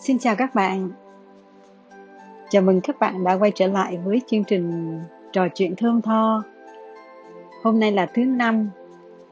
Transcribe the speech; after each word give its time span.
Xin 0.00 0.18
chào 0.18 0.36
các 0.36 0.54
bạn. 0.54 0.90
Chào 2.50 2.62
mừng 2.62 2.80
các 2.80 2.98
bạn 3.00 3.24
đã 3.24 3.34
quay 3.34 3.52
trở 3.54 3.66
lại 3.66 3.98
với 4.04 4.22
chương 4.26 4.44
trình 4.44 4.98
trò 5.32 5.48
chuyện 5.48 5.76
thơm 5.76 6.02
tho. 6.02 6.42
Hôm 7.62 7.80
nay 7.80 7.92
là 7.92 8.06
thứ 8.06 8.24
năm, 8.24 8.70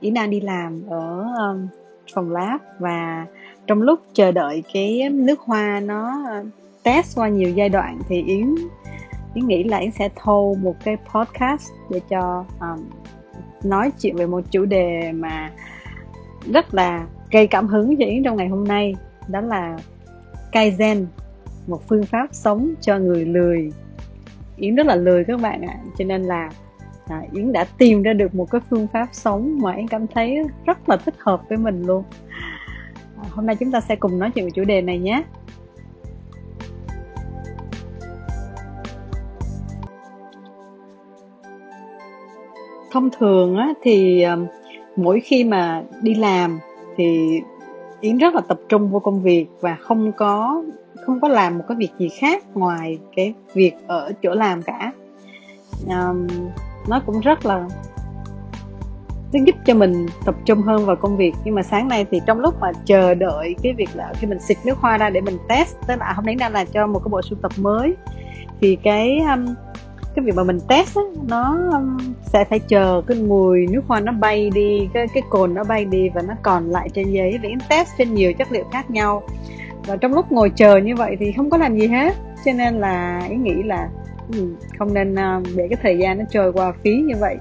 Yến 0.01 0.15
đang 0.15 0.31
đi 0.31 0.41
làm 0.41 0.83
ở 0.89 1.27
um, 1.39 1.67
phòng 2.15 2.33
lab 2.33 2.61
và 2.79 3.27
trong 3.67 3.83
lúc 3.83 4.01
chờ 4.13 4.33
đợi 4.33 4.63
cái 4.73 5.09
nước 5.11 5.41
hoa 5.41 5.81
nó 5.81 6.25
um, 6.31 6.51
test 6.83 7.19
qua 7.19 7.29
nhiều 7.29 7.51
giai 7.51 7.69
đoạn 7.69 7.99
thì 8.09 8.23
Yến 8.23 8.55
Yến 9.35 9.47
nghĩ 9.47 9.65
là 9.65 9.77
Yến 9.77 9.91
sẽ 9.91 10.09
thâu 10.17 10.57
một 10.63 10.75
cái 10.85 10.97
podcast 11.15 11.71
để 11.91 12.01
cho 12.09 12.45
um, 12.61 12.85
nói 13.65 13.93
chuyện 14.01 14.17
về 14.17 14.27
một 14.27 14.41
chủ 14.51 14.65
đề 14.65 15.13
mà 15.13 15.51
rất 16.53 16.75
là 16.75 17.07
gây 17.31 17.47
cảm 17.47 17.67
hứng 17.67 17.97
cho 17.97 18.05
Yến 18.07 18.23
trong 18.25 18.37
ngày 18.37 18.49
hôm 18.49 18.65
nay 18.65 18.95
đó 19.29 19.41
là 19.41 19.79
Kaizen 20.53 21.07
một 21.67 21.89
phương 21.89 22.03
pháp 22.03 22.29
sống 22.33 22.75
cho 22.81 22.99
người 22.99 23.25
lười. 23.25 23.73
Yến 24.57 24.75
rất 24.75 24.87
là 24.87 24.97
lười 24.97 25.25
các 25.25 25.41
bạn 25.41 25.63
ạ 25.63 25.75
cho 25.99 26.05
nên 26.05 26.23
là 26.23 26.51
à, 27.07 27.23
Yến 27.33 27.53
đã 27.53 27.65
tìm 27.79 28.03
ra 28.03 28.13
được 28.13 28.35
một 28.35 28.51
cái 28.51 28.61
phương 28.71 28.87
pháp 28.93 29.09
sống 29.13 29.59
mà 29.63 29.75
Yến 29.75 29.89
cảm 29.89 30.07
thấy 30.07 30.39
rất 30.67 30.89
là 30.89 30.97
thích 30.97 31.15
hợp 31.19 31.43
với 31.49 31.59
mình 31.59 31.83
luôn. 31.83 32.05
À, 33.23 33.25
hôm 33.31 33.47
nay 33.47 33.57
chúng 33.57 33.73
ta 33.73 33.81
sẽ 33.81 33.97
cùng 33.97 34.19
nói 34.19 34.31
chuyện 34.35 34.45
về 34.45 34.51
chủ 34.51 34.65
đề 34.65 34.81
này 34.81 34.99
nhé. 34.99 35.23
Thông 42.93 43.11
thường 43.19 43.57
á, 43.57 43.69
thì 43.83 44.23
à, 44.23 44.37
mỗi 44.97 45.21
khi 45.21 45.45
mà 45.45 45.83
đi 46.03 46.15
làm 46.15 46.59
thì 46.97 47.41
yến 48.01 48.19
rất 48.19 48.35
là 48.35 48.41
tập 48.49 48.59
trung 48.69 48.91
vô 48.91 48.99
công 48.99 49.23
việc 49.23 49.47
và 49.61 49.77
không 49.81 50.13
có 50.13 50.63
không 51.07 51.21
có 51.21 51.29
làm 51.29 51.59
một 51.59 51.65
cái 51.69 51.77
việc 51.77 51.91
gì 51.99 52.09
khác 52.09 52.45
ngoài 52.55 52.99
cái 53.17 53.35
việc 53.55 53.73
ở 53.87 54.13
chỗ 54.23 54.35
làm 54.35 54.63
cả. 54.63 54.93
Um, 55.87 56.27
nó 56.89 57.01
cũng 57.07 57.21
rất 57.21 57.47
là 57.47 57.69
nó 59.33 59.41
giúp 59.47 59.55
cho 59.67 59.75
mình 59.75 60.07
tập 60.25 60.35
trung 60.45 60.63
hơn 60.63 60.87
vào 60.87 60.97
công 60.97 61.17
việc. 61.17 61.35
Nhưng 61.45 61.55
mà 61.55 61.63
sáng 61.63 61.89
nay 61.89 62.07
thì 62.11 62.21
trong 62.27 62.41
lúc 62.41 62.55
mà 62.61 62.73
chờ 62.85 63.15
đợi 63.15 63.55
cái 63.63 63.73
việc 63.73 63.89
là 63.95 64.13
khi 64.15 64.27
mình 64.27 64.41
xịt 64.41 64.59
nước 64.65 64.79
hoa 64.79 64.99
ra 64.99 65.11
để 65.11 65.21
mình 65.21 65.39
test 65.49 65.77
tức 65.87 65.95
là 65.99 66.13
hôm 66.13 66.25
nay 66.25 66.35
đang 66.35 66.53
là 66.53 66.65
cho 66.65 66.87
một 66.87 66.99
cái 66.99 67.09
bộ 67.11 67.23
sưu 67.23 67.39
tập 67.43 67.53
mới 67.57 67.95
thì 68.61 68.77
cái 68.77 69.19
um, 69.19 69.55
cái 70.19 70.25
việc 70.25 70.35
mà 70.37 70.45
mình 70.45 70.59
test 70.69 70.97
á, 70.97 71.03
nó 71.29 71.57
um, 71.73 71.99
sẽ 72.33 72.45
phải 72.45 72.59
chờ 72.59 73.03
cái 73.07 73.19
mùi 73.19 73.67
nước 73.67 73.81
hoa 73.87 74.01
nó 74.01 74.13
bay 74.13 74.51
đi 74.55 74.89
cái 74.95 75.07
cái 75.15 75.23
cồn 75.31 75.55
nó 75.55 75.65
bay 75.65 75.85
đi 75.85 76.09
và 76.09 76.23
nó 76.29 76.35
còn 76.43 76.71
lại 76.71 76.89
trên 76.95 77.13
giấy 77.13 77.39
để 77.43 77.55
test 77.69 77.89
trên 77.99 78.15
nhiều 78.15 78.33
chất 78.33 78.53
liệu 78.53 78.65
khác 78.73 78.91
nhau. 78.91 79.23
Và 79.87 79.97
trong 79.97 80.15
lúc 80.15 80.33
ngồi 80.33 80.51
chờ 80.51 80.77
như 80.77 80.95
vậy 80.97 81.17
thì 81.21 81.33
không 81.33 81.51
có 81.51 81.57
làm 81.57 81.79
gì 81.79 81.87
hết 81.87 82.15
cho 82.45 82.53
nên 82.53 82.75
là 82.75 83.27
ý 83.31 83.37
nghĩ 83.37 83.63
là 83.63 83.89
không 84.79 84.95
nên 84.95 85.15
à, 85.15 85.41
để 85.57 85.69
cái 85.71 85.79
thời 85.83 85.99
gian 85.99 86.19
nó 86.19 86.25
trôi 86.31 86.53
qua 86.53 86.73
phí 86.85 86.97
như 86.97 87.15
vậy. 87.21 87.37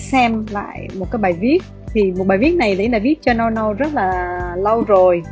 Xem 0.00 0.46
lại 0.50 0.88
một 0.98 1.10
cái 1.10 1.18
bài 1.18 1.32
viết 1.32 1.58
thì 1.92 2.12
một 2.12 2.26
bài 2.26 2.38
viết 2.38 2.54
này 2.54 2.76
đấy 2.76 2.88
là 2.88 2.98
viết 2.98 3.18
cho 3.22 3.32
no 3.32 3.50
no 3.50 3.72
rất 3.72 3.94
là 3.94 4.40
lâu 4.56 4.82
rồi. 4.82 5.22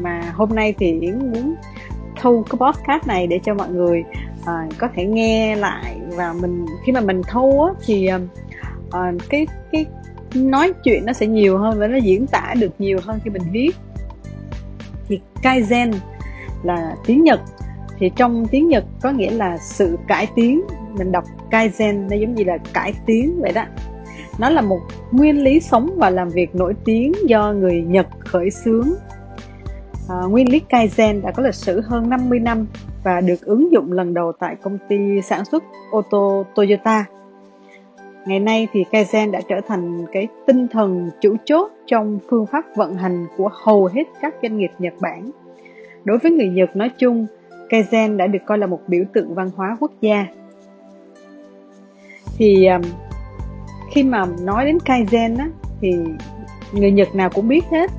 Mà 0.00 0.32
hôm 0.34 0.48
nay 0.54 0.74
thì 0.78 1.00
yến 1.00 1.18
muốn 1.18 1.54
thu 2.20 2.44
cái 2.50 2.58
podcast 2.58 3.06
này 3.06 3.26
để 3.26 3.40
cho 3.44 3.54
mọi 3.54 3.68
người 3.68 4.04
à, 4.48 4.66
có 4.78 4.88
thể 4.94 5.04
nghe 5.04 5.56
lại 5.56 5.96
và 6.16 6.32
mình 6.32 6.66
khi 6.86 6.92
mà 6.92 7.00
mình 7.00 7.22
thu 7.30 7.62
á, 7.62 7.72
thì 7.86 8.10
à, 8.90 9.12
cái 9.28 9.46
cái 9.72 9.86
nói 10.34 10.72
chuyện 10.84 11.06
nó 11.06 11.12
sẽ 11.12 11.26
nhiều 11.26 11.58
hơn 11.58 11.78
và 11.78 11.86
nó 11.86 11.96
diễn 11.96 12.26
tả 12.26 12.54
được 12.60 12.72
nhiều 12.78 12.98
hơn 13.02 13.20
khi 13.24 13.30
mình 13.30 13.42
viết. 13.50 13.72
Thì 15.08 15.20
kaizen 15.42 15.92
là 16.62 16.96
tiếng 17.06 17.24
nhật. 17.24 17.40
Thì 17.98 18.10
trong 18.16 18.46
tiếng 18.46 18.68
nhật 18.68 18.84
có 19.02 19.10
nghĩa 19.10 19.30
là 19.30 19.58
sự 19.58 19.98
cải 20.08 20.28
tiến. 20.34 20.62
Mình 20.98 21.12
đọc 21.12 21.24
kaizen 21.50 22.08
nó 22.08 22.16
giống 22.16 22.34
như 22.34 22.44
là 22.44 22.58
cải 22.72 22.94
tiến 23.06 23.40
vậy 23.40 23.52
đó. 23.52 23.64
Nó 24.38 24.50
là 24.50 24.60
một 24.60 24.80
nguyên 25.12 25.44
lý 25.44 25.60
sống 25.60 25.90
và 25.96 26.10
làm 26.10 26.28
việc 26.28 26.54
nổi 26.54 26.74
tiếng 26.84 27.12
do 27.26 27.52
người 27.52 27.82
Nhật 27.82 28.06
khởi 28.18 28.50
xướng. 28.50 28.88
À, 30.08 30.16
nguyên 30.28 30.52
lý 30.52 30.60
Kaizen 30.68 31.22
đã 31.22 31.32
có 31.32 31.42
lịch 31.42 31.54
sử 31.54 31.80
hơn 31.80 32.08
50 32.08 32.38
năm 32.38 32.66
và 33.02 33.20
được 33.20 33.40
ứng 33.40 33.72
dụng 33.72 33.92
lần 33.92 34.14
đầu 34.14 34.32
tại 34.32 34.56
công 34.62 34.78
ty 34.88 34.96
sản 35.22 35.44
xuất 35.44 35.64
ô 35.90 36.02
tô 36.02 36.44
Toyota. 36.54 37.04
Ngày 38.26 38.40
nay 38.40 38.68
thì 38.72 38.84
Kaizen 38.90 39.30
đã 39.30 39.40
trở 39.48 39.60
thành 39.68 40.06
cái 40.12 40.28
tinh 40.46 40.68
thần 40.68 41.10
chủ 41.20 41.36
chốt 41.44 41.70
trong 41.86 42.18
phương 42.30 42.46
pháp 42.46 42.64
vận 42.76 42.94
hành 42.94 43.26
của 43.36 43.50
hầu 43.52 43.86
hết 43.86 44.04
các 44.20 44.34
doanh 44.42 44.58
nghiệp 44.58 44.70
Nhật 44.78 44.94
Bản. 45.00 45.30
Đối 46.04 46.18
với 46.18 46.30
người 46.30 46.48
Nhật 46.48 46.76
nói 46.76 46.90
chung, 46.98 47.26
Kaizen 47.68 48.16
đã 48.16 48.26
được 48.26 48.38
coi 48.46 48.58
là 48.58 48.66
một 48.66 48.80
biểu 48.86 49.04
tượng 49.12 49.34
văn 49.34 49.50
hóa 49.56 49.76
quốc 49.80 49.92
gia. 50.00 50.26
Thì 52.36 52.66
um, 52.66 52.82
khi 53.90 54.02
mà 54.02 54.26
nói 54.42 54.64
đến 54.64 54.78
Kaizen 54.84 55.38
á, 55.38 55.48
thì 55.80 55.92
người 56.72 56.90
Nhật 56.90 57.14
nào 57.14 57.30
cũng 57.34 57.48
biết 57.48 57.64
hết 57.70 57.90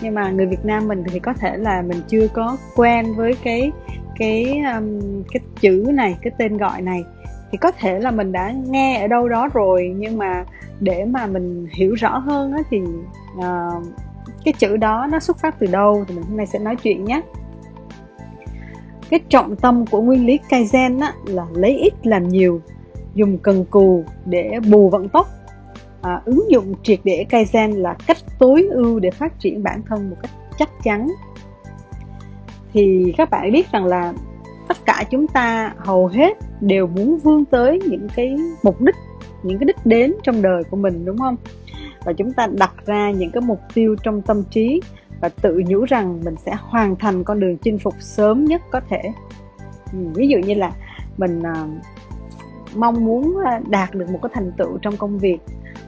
nhưng 0.00 0.14
mà 0.14 0.30
người 0.30 0.46
Việt 0.46 0.64
Nam 0.64 0.88
mình 0.88 1.04
thì 1.12 1.18
có 1.18 1.32
thể 1.32 1.56
là 1.56 1.82
mình 1.82 2.00
chưa 2.08 2.28
có 2.28 2.56
quen 2.76 3.14
với 3.16 3.34
cái 3.44 3.72
cái 4.20 4.62
um, 4.74 5.00
cái 5.32 5.40
chữ 5.60 5.90
này 5.94 6.16
cái 6.22 6.32
tên 6.38 6.56
gọi 6.56 6.82
này 6.82 7.04
thì 7.50 7.58
có 7.58 7.70
thể 7.70 7.98
là 8.00 8.10
mình 8.10 8.32
đã 8.32 8.54
nghe 8.68 9.00
ở 9.00 9.06
đâu 9.06 9.28
đó 9.28 9.48
rồi 9.52 9.94
nhưng 9.96 10.18
mà 10.18 10.44
để 10.80 11.04
mà 11.04 11.26
mình 11.26 11.66
hiểu 11.72 11.94
rõ 11.94 12.18
hơn 12.18 12.52
á, 12.52 12.58
thì 12.70 12.80
uh, 13.38 13.82
cái 14.44 14.54
chữ 14.58 14.76
đó 14.76 15.06
nó 15.10 15.20
xuất 15.20 15.38
phát 15.38 15.58
từ 15.58 15.66
đâu 15.66 16.04
thì 16.08 16.14
mình 16.14 16.24
hôm 16.24 16.36
nay 16.36 16.46
sẽ 16.46 16.58
nói 16.58 16.76
chuyện 16.76 17.04
nhé. 17.04 17.20
Cái 19.10 19.20
trọng 19.28 19.56
tâm 19.56 19.86
của 19.86 20.00
nguyên 20.00 20.26
lý 20.26 20.38
Kaizen 20.48 21.00
á, 21.00 21.12
là 21.24 21.46
lấy 21.54 21.76
ít 21.76 22.06
làm 22.06 22.28
nhiều 22.28 22.60
dùng 23.14 23.38
cần 23.38 23.64
cù 23.64 24.04
để 24.24 24.60
bù 24.70 24.90
vận 24.90 25.08
tốc. 25.08 25.28
À, 26.02 26.22
ứng 26.24 26.50
dụng 26.50 26.74
triệt 26.82 27.00
để 27.04 27.26
Kaizen 27.30 27.76
là 27.76 27.96
cách 28.06 28.16
tối 28.38 28.68
ưu 28.70 28.98
để 28.98 29.10
phát 29.10 29.38
triển 29.38 29.62
bản 29.62 29.82
thân 29.88 30.10
một 30.10 30.16
cách 30.22 30.30
chắc 30.58 30.68
chắn 30.82 31.08
thì 32.72 33.14
các 33.16 33.30
bạn 33.30 33.52
biết 33.52 33.72
rằng 33.72 33.86
là 33.86 34.12
tất 34.68 34.76
cả 34.84 35.04
chúng 35.10 35.26
ta 35.26 35.74
hầu 35.78 36.06
hết 36.06 36.36
đều 36.60 36.86
muốn 36.86 37.18
vươn 37.18 37.44
tới 37.44 37.80
những 37.88 38.08
cái 38.16 38.36
mục 38.62 38.80
đích, 38.80 38.94
những 39.42 39.58
cái 39.58 39.66
đích 39.66 39.86
đến 39.86 40.14
trong 40.22 40.42
đời 40.42 40.64
của 40.70 40.76
mình, 40.76 41.04
đúng 41.04 41.18
không? 41.18 41.36
Và 42.04 42.12
chúng 42.12 42.32
ta 42.32 42.46
đặt 42.46 42.72
ra 42.86 43.10
những 43.10 43.30
cái 43.30 43.40
mục 43.40 43.60
tiêu 43.74 43.96
trong 44.02 44.22
tâm 44.22 44.42
trí 44.50 44.80
và 45.20 45.28
tự 45.28 45.62
nhủ 45.66 45.84
rằng 45.84 46.20
mình 46.24 46.34
sẽ 46.46 46.52
hoàn 46.60 46.96
thành 46.96 47.24
con 47.24 47.40
đường 47.40 47.58
chinh 47.58 47.78
phục 47.78 47.94
sớm 47.98 48.44
nhất 48.44 48.62
có 48.70 48.80
thể. 48.88 49.02
Ừ, 49.92 49.98
ví 50.14 50.28
dụ 50.28 50.38
như 50.38 50.54
là 50.54 50.72
mình 51.16 51.42
à, 51.42 51.66
mong 52.74 53.04
muốn 53.04 53.36
à, 53.44 53.60
đạt 53.68 53.94
được 53.94 54.10
một 54.10 54.18
cái 54.22 54.30
thành 54.34 54.52
tựu 54.58 54.78
trong 54.78 54.96
công 54.96 55.18
việc 55.18 55.38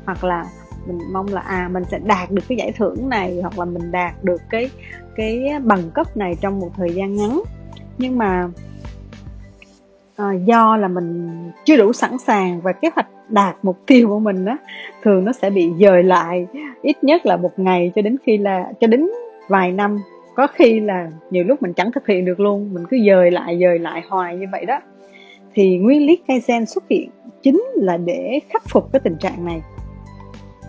hoặc 0.05 0.25
là 0.25 0.47
mình 0.87 0.99
mong 1.13 1.27
là 1.29 1.41
à 1.41 1.69
mình 1.73 1.85
sẽ 1.91 1.99
đạt 1.99 2.31
được 2.31 2.43
cái 2.49 2.59
giải 2.59 2.73
thưởng 2.73 3.09
này 3.09 3.39
hoặc 3.41 3.59
là 3.59 3.65
mình 3.65 3.93
đạt 3.93 4.25
được 4.25 4.41
cái 4.51 4.71
cái 5.17 5.45
bằng 5.65 5.91
cấp 5.95 6.17
này 6.17 6.35
trong 6.41 6.61
một 6.61 6.71
thời 6.77 6.91
gian 6.91 7.15
ngắn. 7.15 7.43
Nhưng 7.99 8.19
mà 8.19 8.49
à, 10.17 10.33
do 10.45 10.77
là 10.77 10.89
mình 10.89 11.31
chưa 11.65 11.77
đủ 11.77 11.93
sẵn 11.93 12.19
sàng 12.19 12.61
và 12.61 12.73
kế 12.73 12.91
hoạch 12.95 13.09
đạt 13.29 13.57
mục 13.63 13.79
tiêu 13.87 14.09
của 14.09 14.19
mình 14.19 14.45
đó 14.45 14.59
thường 15.03 15.25
nó 15.25 15.33
sẽ 15.33 15.51
bị 15.51 15.71
dời 15.81 16.03
lại 16.03 16.47
ít 16.83 17.05
nhất 17.05 17.27
là 17.27 17.37
một 17.37 17.59
ngày 17.59 17.93
cho 17.95 18.03
đến 18.03 18.17
khi 18.27 18.39
là 18.39 18.73
cho 18.81 18.87
đến 18.87 19.07
vài 19.49 19.73
năm. 19.73 19.99
Có 20.35 20.47
khi 20.47 20.81
là 20.81 21.11
nhiều 21.31 21.45
lúc 21.45 21.63
mình 21.63 21.73
chẳng 21.73 21.93
thực 21.93 22.07
hiện 22.07 22.25
được 22.25 22.41
luôn 22.41 22.75
mình 22.75 22.85
cứ 22.91 22.97
dời 23.07 23.31
lại 23.31 23.59
dời 23.61 23.79
lại 23.79 24.03
hoài 24.09 24.37
như 24.37 24.47
vậy 24.53 24.67
đó. 24.67 24.81
Thì 25.55 25.79
nguyên 25.79 26.07
lý 26.07 26.19
kaizen 26.27 26.65
xuất 26.65 26.85
hiện 26.91 27.11
chính 27.43 27.65
là 27.75 27.97
để 27.97 28.41
khắc 28.49 28.63
phục 28.69 28.93
cái 28.93 29.01
tình 29.01 29.17
trạng 29.17 29.45
này 29.45 29.63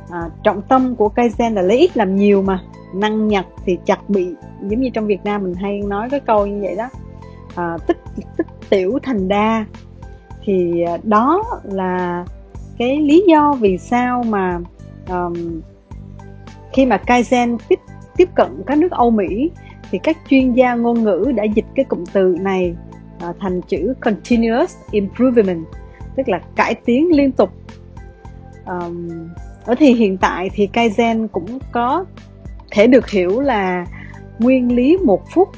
à, 0.09 0.29
trọng 0.43 0.61
tâm 0.61 0.95
của 0.95 1.11
kaizen 1.15 1.53
là 1.53 1.61
lấy 1.61 1.77
ít 1.77 1.97
làm 1.97 2.15
nhiều 2.15 2.41
mà. 2.41 2.61
Năng 2.95 3.27
nhặt 3.27 3.45
thì 3.65 3.77
chặt 3.85 4.09
bị. 4.09 4.35
Giống 4.61 4.81
như 4.81 4.89
trong 4.89 5.07
việt 5.07 5.23
nam 5.23 5.43
mình 5.43 5.53
hay 5.53 5.81
nói 5.81 6.09
cái 6.09 6.19
câu 6.19 6.45
như 6.45 6.59
vậy 6.61 6.75
đó. 6.75 6.89
À, 7.55 7.77
tích 7.87 7.97
tích 8.37 8.47
tiểu 8.69 8.99
thành 9.03 9.27
đa. 9.27 9.65
Thì 10.43 10.81
à, 10.81 10.97
đó 11.03 11.43
là 11.63 12.25
cái 12.77 12.97
lý 12.97 13.23
do 13.27 13.53
vì 13.53 13.77
sao 13.77 14.23
mà 14.23 14.59
um, 15.09 15.61
khi 16.73 16.85
mà 16.85 17.01
kaizen 17.05 17.57
tiếp 17.67 17.79
tiếp 18.17 18.29
cận 18.35 18.63
các 18.65 18.77
nước 18.77 18.91
âu 18.91 19.11
mỹ 19.11 19.51
thì 19.91 19.99
các 20.03 20.17
chuyên 20.29 20.53
gia 20.53 20.75
ngôn 20.75 21.03
ngữ 21.03 21.31
đã 21.35 21.43
dịch 21.43 21.65
cái 21.75 21.85
cụm 21.85 22.03
từ 22.13 22.35
này 22.39 22.75
uh, 23.29 23.35
thành 23.39 23.61
chữ 23.61 23.93
continuous 24.01 24.75
improvement 24.91 25.65
tức 26.15 26.29
là 26.29 26.39
cải 26.55 26.75
tiến 26.75 27.15
liên 27.15 27.31
tục. 27.31 27.49
Um, 28.65 29.09
ở 29.65 29.75
thì 29.77 29.93
hiện 29.93 30.17
tại 30.17 30.49
thì 30.53 30.69
kaizen 30.73 31.27
cũng 31.27 31.59
có 31.71 32.05
thể 32.71 32.87
được 32.87 33.09
hiểu 33.09 33.41
là 33.41 33.85
nguyên 34.39 34.75
lý 34.75 34.97
một 34.97 35.23
phút. 35.29 35.49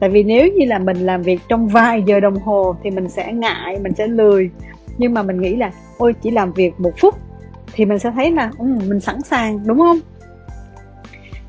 Tại 0.00 0.10
vì 0.10 0.22
nếu 0.22 0.48
như 0.58 0.64
là 0.66 0.78
mình 0.78 0.96
làm 0.96 1.22
việc 1.22 1.40
trong 1.48 1.68
vài 1.68 2.02
giờ 2.06 2.20
đồng 2.20 2.36
hồ 2.36 2.76
thì 2.82 2.90
mình 2.90 3.08
sẽ 3.08 3.32
ngại 3.32 3.78
mình 3.80 3.92
sẽ 3.94 4.06
lười. 4.06 4.50
Nhưng 4.98 5.14
mà 5.14 5.22
mình 5.22 5.40
nghĩ 5.40 5.56
là 5.56 5.72
ôi 5.98 6.14
chỉ 6.22 6.30
làm 6.30 6.52
việc 6.52 6.80
một 6.80 6.92
phút 6.98 7.14
thì 7.72 7.84
mình 7.84 7.98
sẽ 7.98 8.10
thấy 8.10 8.30
là 8.30 8.50
um, 8.58 8.78
mình 8.88 9.00
sẵn 9.00 9.22
sàng 9.22 9.66
đúng 9.66 9.78
không? 9.78 9.98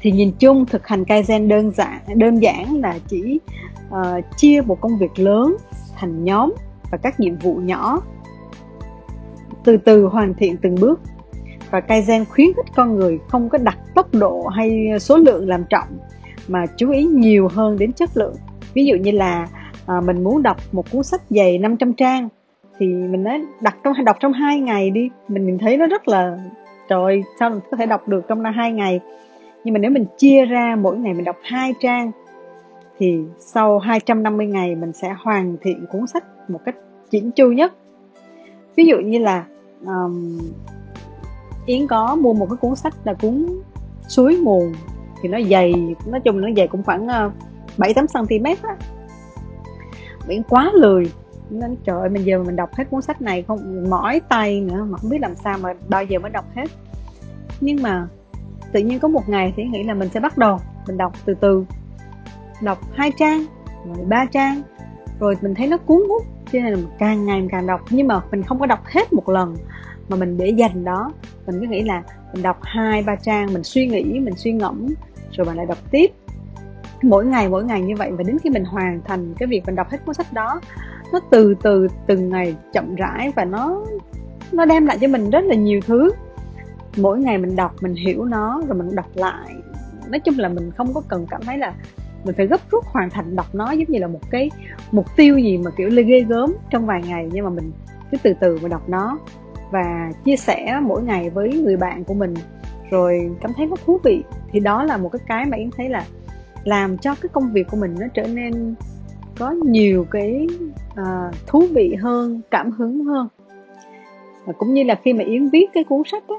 Thì 0.02 0.12
nhìn 0.12 0.32
chung 0.40 0.66
thực 0.66 0.88
hành 0.88 1.04
kaizen 1.04 1.48
đơn 1.48 1.72
giản 1.72 2.00
đơn 2.16 2.42
giản 2.42 2.82
là 2.82 3.00
chỉ 3.08 3.40
uh, 3.90 4.38
chia 4.38 4.62
một 4.66 4.82
công 4.82 4.98
việc 4.98 5.20
lớn 5.20 5.56
thành 5.96 6.24
nhóm 6.24 6.54
và 6.92 6.98
các 6.98 7.20
nhiệm 7.20 7.38
vụ 7.38 7.56
nhỏ 7.56 8.02
từ 9.64 9.78
từ 9.78 10.06
hoàn 10.06 10.34
thiện 10.34 10.58
từng 10.58 10.76
bước 10.76 11.02
và 11.72 11.80
Kaizen 11.80 12.26
khuyến 12.26 12.48
khích 12.56 12.66
con 12.76 12.96
người 12.96 13.20
không 13.28 13.50
có 13.50 13.58
đặt 13.58 13.78
tốc 13.96 14.14
độ 14.14 14.48
hay 14.48 14.88
số 15.00 15.18
lượng 15.18 15.50
làm 15.50 15.64
trọng 15.70 15.88
mà 16.48 16.66
chú 16.78 16.92
ý 16.92 17.04
nhiều 17.04 17.48
hơn 17.48 17.78
đến 17.78 17.94
chất 17.94 18.10
lượng. 18.18 18.36
Ví 18.74 18.86
dụ 18.86 18.96
như 18.96 19.12
là 19.12 19.48
à, 19.86 20.02
mình 20.02 20.24
muốn 20.24 20.44
đọc 20.44 20.58
một 20.72 20.92
cuốn 20.92 21.04
sách 21.04 21.22
dày 21.30 21.58
500 21.58 21.94
trang 21.94 22.30
thì 22.80 22.86
mình 22.88 23.24
nói 23.24 23.42
đặt 23.62 23.78
trong 23.84 24.06
đọc 24.06 24.18
trong 24.20 24.34
hai 24.34 24.60
ngày 24.60 24.90
đi. 24.90 25.10
Mình 25.28 25.46
nhìn 25.46 25.58
thấy 25.58 25.78
nó 25.78 25.88
rất 25.88 26.08
là 26.08 26.38
trời 26.90 27.24
sao 27.40 27.50
mình 27.50 27.60
có 27.72 27.78
thể 27.78 27.86
đọc 27.86 28.08
được 28.08 28.22
trong 28.28 28.44
hai 28.44 28.72
ngày? 28.72 29.00
Nhưng 29.64 29.74
mà 29.74 29.80
nếu 29.80 29.92
mình 29.92 30.06
chia 30.18 30.46
ra 30.46 30.76
mỗi 30.76 30.98
ngày 30.98 31.14
mình 31.14 31.24
đọc 31.24 31.38
hai 31.44 31.74
trang 31.80 32.12
thì 32.98 33.20
sau 33.40 33.80
250 33.80 34.48
ngày 34.48 34.76
mình 34.76 34.94
sẽ 34.94 35.16
hoàn 35.20 35.58
thiện 35.62 35.86
cuốn 35.92 36.08
sách 36.08 36.24
một 36.50 36.60
cách 36.66 36.76
chỉnh 37.10 37.32
chu 37.32 37.52
nhất. 37.52 37.74
Ví 38.76 38.86
dụ 38.86 38.98
như 38.98 39.20
là 39.20 39.46
um, 39.86 40.40
Yến 41.66 41.88
có 41.88 42.16
mua 42.16 42.34
một 42.34 42.46
cái 42.50 42.58
cuốn 42.58 42.76
sách 42.76 42.94
là 43.04 43.14
cuốn 43.14 43.48
suối 44.08 44.38
nguồn. 44.38 44.74
Thì 45.22 45.30
nó 45.30 45.38
dày, 45.50 45.96
nói 46.06 46.20
chung 46.20 46.42
nó 46.42 46.48
dày 46.58 46.68
cũng 46.68 46.84
khoảng 46.84 47.08
ờ, 47.08 47.32
bảy 47.78 47.94
tám 47.94 48.06
cm 48.08 48.46
á. 48.64 48.76
Yến 50.28 50.44
quá 50.44 50.72
lười. 50.74 51.12
Nên 51.50 51.76
trời 51.84 52.00
ơi, 52.00 52.10
mình 52.10 52.26
giờ 52.26 52.44
mình 52.44 52.56
đọc 52.56 52.70
hết 52.76 52.84
cuốn 52.90 53.02
sách 53.02 53.22
này 53.22 53.44
không, 53.48 53.90
mỏi 53.90 54.22
tay 54.30 54.62
nữa, 54.62 54.86
mà 54.90 54.98
không 54.98 55.10
biết 55.10 55.22
làm 55.22 55.36
sao 55.36 55.58
mà 55.58 55.74
bao 55.90 56.04
giờ 56.04 56.20
mới 56.20 56.32
đọc 56.32 56.46
hết. 56.56 56.66
Nhưng 57.62 57.82
mà 57.82 58.08
tự 58.72 58.80
nhiên 58.80 59.00
có 59.00 59.08
một 59.08 59.30
ngày 59.30 59.54
thì 59.56 59.64
nghĩ 59.64 59.84
là 59.84 59.94
mình 59.94 60.10
sẽ 60.14 60.20
bắt 60.20 60.38
đầu, 60.38 60.60
mình 60.88 60.98
đọc 60.98 61.14
từ 61.26 61.34
từ. 61.34 61.66
Đọc 62.62 62.78
hai 62.94 63.12
trang, 63.18 63.46
rồi 63.86 64.06
ba 64.06 64.26
trang, 64.26 64.62
rồi 65.20 65.38
mình 65.42 65.56
thấy 65.56 65.68
nó 65.68 65.78
cuốn 65.78 66.02
hút. 66.10 66.24
Cho 66.52 66.60
nên 66.60 66.66
là 66.66 66.76
mình 66.76 66.88
càng 67.00 67.26
ngày 67.26 67.40
mình 67.40 67.50
càng 67.52 67.68
đọc. 67.68 67.82
Nhưng 67.90 68.08
mà 68.08 68.22
mình 68.32 68.44
không 68.44 68.60
có 68.60 68.66
đọc 68.66 68.86
hết 68.86 69.14
một 69.14 69.30
lần 69.30 69.56
mà 70.10 70.18
mình 70.18 70.38
để 70.38 70.50
dành 70.50 70.84
đó. 70.84 71.12
Mình 71.48 71.62
cứ 71.62 71.68
nghĩ 71.68 71.82
là 71.82 72.04
mình 72.34 72.44
đọc 72.44 72.58
hai, 72.62 73.04
ba 73.04 73.16
trang, 73.16 73.54
mình 73.54 73.64
suy 73.64 73.88
nghĩ, 73.88 74.04
mình 74.20 74.36
suy 74.36 74.52
ngẫm, 74.52 74.88
rồi 75.32 75.48
mình 75.48 75.56
lại 75.56 75.66
đọc 75.66 75.78
tiếp. 75.92 76.12
Mỗi 77.02 77.26
ngày 77.26 77.50
mỗi 77.50 77.64
ngày 77.64 77.82
như 77.82 77.96
vậy 77.96 78.12
và 78.12 78.24
đến 78.24 78.38
khi 78.44 78.50
mình 78.50 78.66
hoàn 78.66 79.02
thành 79.06 79.34
cái 79.40 79.48
việc 79.48 79.62
mình 79.66 79.76
đọc 79.76 79.90
hết 79.90 79.98
cuốn 80.06 80.16
sách 80.16 80.34
đó, 80.34 80.62
nó 81.14 81.20
từ 81.30 81.56
từ, 81.64 81.88
từng 82.08 82.30
ngày 82.30 82.56
chậm 82.74 82.96
rãi 82.96 83.32
và 83.36 83.46
nó 83.46 83.86
nó 84.52 84.66
đem 84.66 84.86
lại 84.86 84.98
cho 85.02 85.08
mình 85.08 85.30
rất 85.30 85.46
là 85.46 85.56
nhiều 85.56 85.80
thứ. 85.86 86.12
Mỗi 86.98 87.20
ngày 87.20 87.38
mình 87.38 87.56
đọc, 87.56 87.76
mình 87.82 87.94
hiểu 87.94 88.26
nó, 88.26 88.62
rồi 88.68 88.78
mình 88.78 88.96
đọc 88.96 89.10
lại. 89.14 89.56
Nói 90.10 90.20
chung 90.20 90.40
là 90.40 90.50
mình 90.50 90.72
không 90.72 90.94
có 90.94 91.02
cần 91.08 91.26
cảm 91.30 91.42
thấy 91.46 91.58
là 91.58 91.74
mình 92.24 92.36
phải 92.38 92.48
gấp 92.48 92.62
rút 92.72 92.86
hoàn 92.86 93.10
thành 93.10 93.36
đọc 93.36 93.56
nó 93.56 93.72
giống 93.72 93.88
như 93.88 94.00
là 94.00 94.08
một 94.08 94.32
cái 94.32 94.52
mục 94.92 95.06
tiêu 95.16 95.38
gì 95.38 95.58
mà 95.58 95.72
kiểu 95.72 95.90
lê 95.90 96.04
ghê 96.04 96.20
gớm 96.20 96.54
trong 96.70 96.86
vài 96.86 97.02
ngày, 97.08 97.30
nhưng 97.32 97.46
mà 97.46 97.50
mình 97.50 97.72
cứ 98.12 98.18
từ 98.24 98.34
từ 98.40 98.60
mà 98.62 98.70
đọc 98.70 98.90
nó 98.90 99.18
và 99.72 100.12
chia 100.26 100.36
sẻ 100.36 100.80
mỗi 100.82 101.04
ngày 101.04 101.30
với 101.30 101.62
người 101.64 101.78
bạn 101.78 102.04
của 102.04 102.14
mình. 102.14 102.34
Rồi 102.90 103.32
cảm 103.42 103.52
thấy 103.58 103.66
nó 103.66 103.76
thú 103.86 104.00
vị. 104.04 104.24
Thì 104.52 104.60
đó 104.60 104.84
là 104.84 104.98
một 104.98 105.10
cái 105.10 105.22
cái 105.28 105.46
mà 105.46 105.58
yến 105.58 105.70
thấy 105.78 105.90
là 105.90 106.06
làm 106.64 106.98
cho 106.98 107.16
cái 107.22 107.30
công 107.34 107.52
việc 107.54 107.68
của 107.72 107.78
mình 107.78 107.96
nó 108.00 108.08
trở 108.14 108.24
nên 108.28 108.76
có 109.40 109.52
nhiều 109.52 110.06
cái 110.12 110.48
uh, 110.92 111.36
thú 111.48 111.64
vị 111.74 111.96
hơn 112.02 112.42
cảm 112.52 112.72
hứng 112.72 113.06
hơn. 113.06 113.28
Và 114.46 114.54
cũng 114.54 114.74
như 114.74 114.84
là 114.84 114.96
khi 115.04 115.14
mà 115.14 115.24
yến 115.24 115.50
viết 115.50 115.66
cái 115.74 115.84
cuốn 115.84 116.02
sách 116.06 116.24
á 116.28 116.36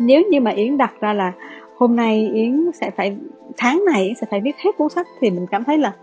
nếu 0.00 0.22
như 0.30 0.40
mà 0.40 0.50
yến 0.50 0.76
đặt 0.76 0.92
ra 1.00 1.12
là 1.12 1.32
hôm 1.76 1.96
nay 1.96 2.30
yến 2.34 2.70
sẽ 2.74 2.90
phải 2.90 3.16
tháng 3.56 3.84
này 3.92 4.04
yến 4.04 4.14
sẽ 4.14 4.26
phải 4.30 4.40
viết 4.40 4.56
hết 4.64 4.70
cuốn 4.78 4.88
sách 4.88 5.06
thì 5.20 5.30
mình 5.30 5.46
cảm 5.50 5.64
thấy 5.64 5.78
là 5.78 5.94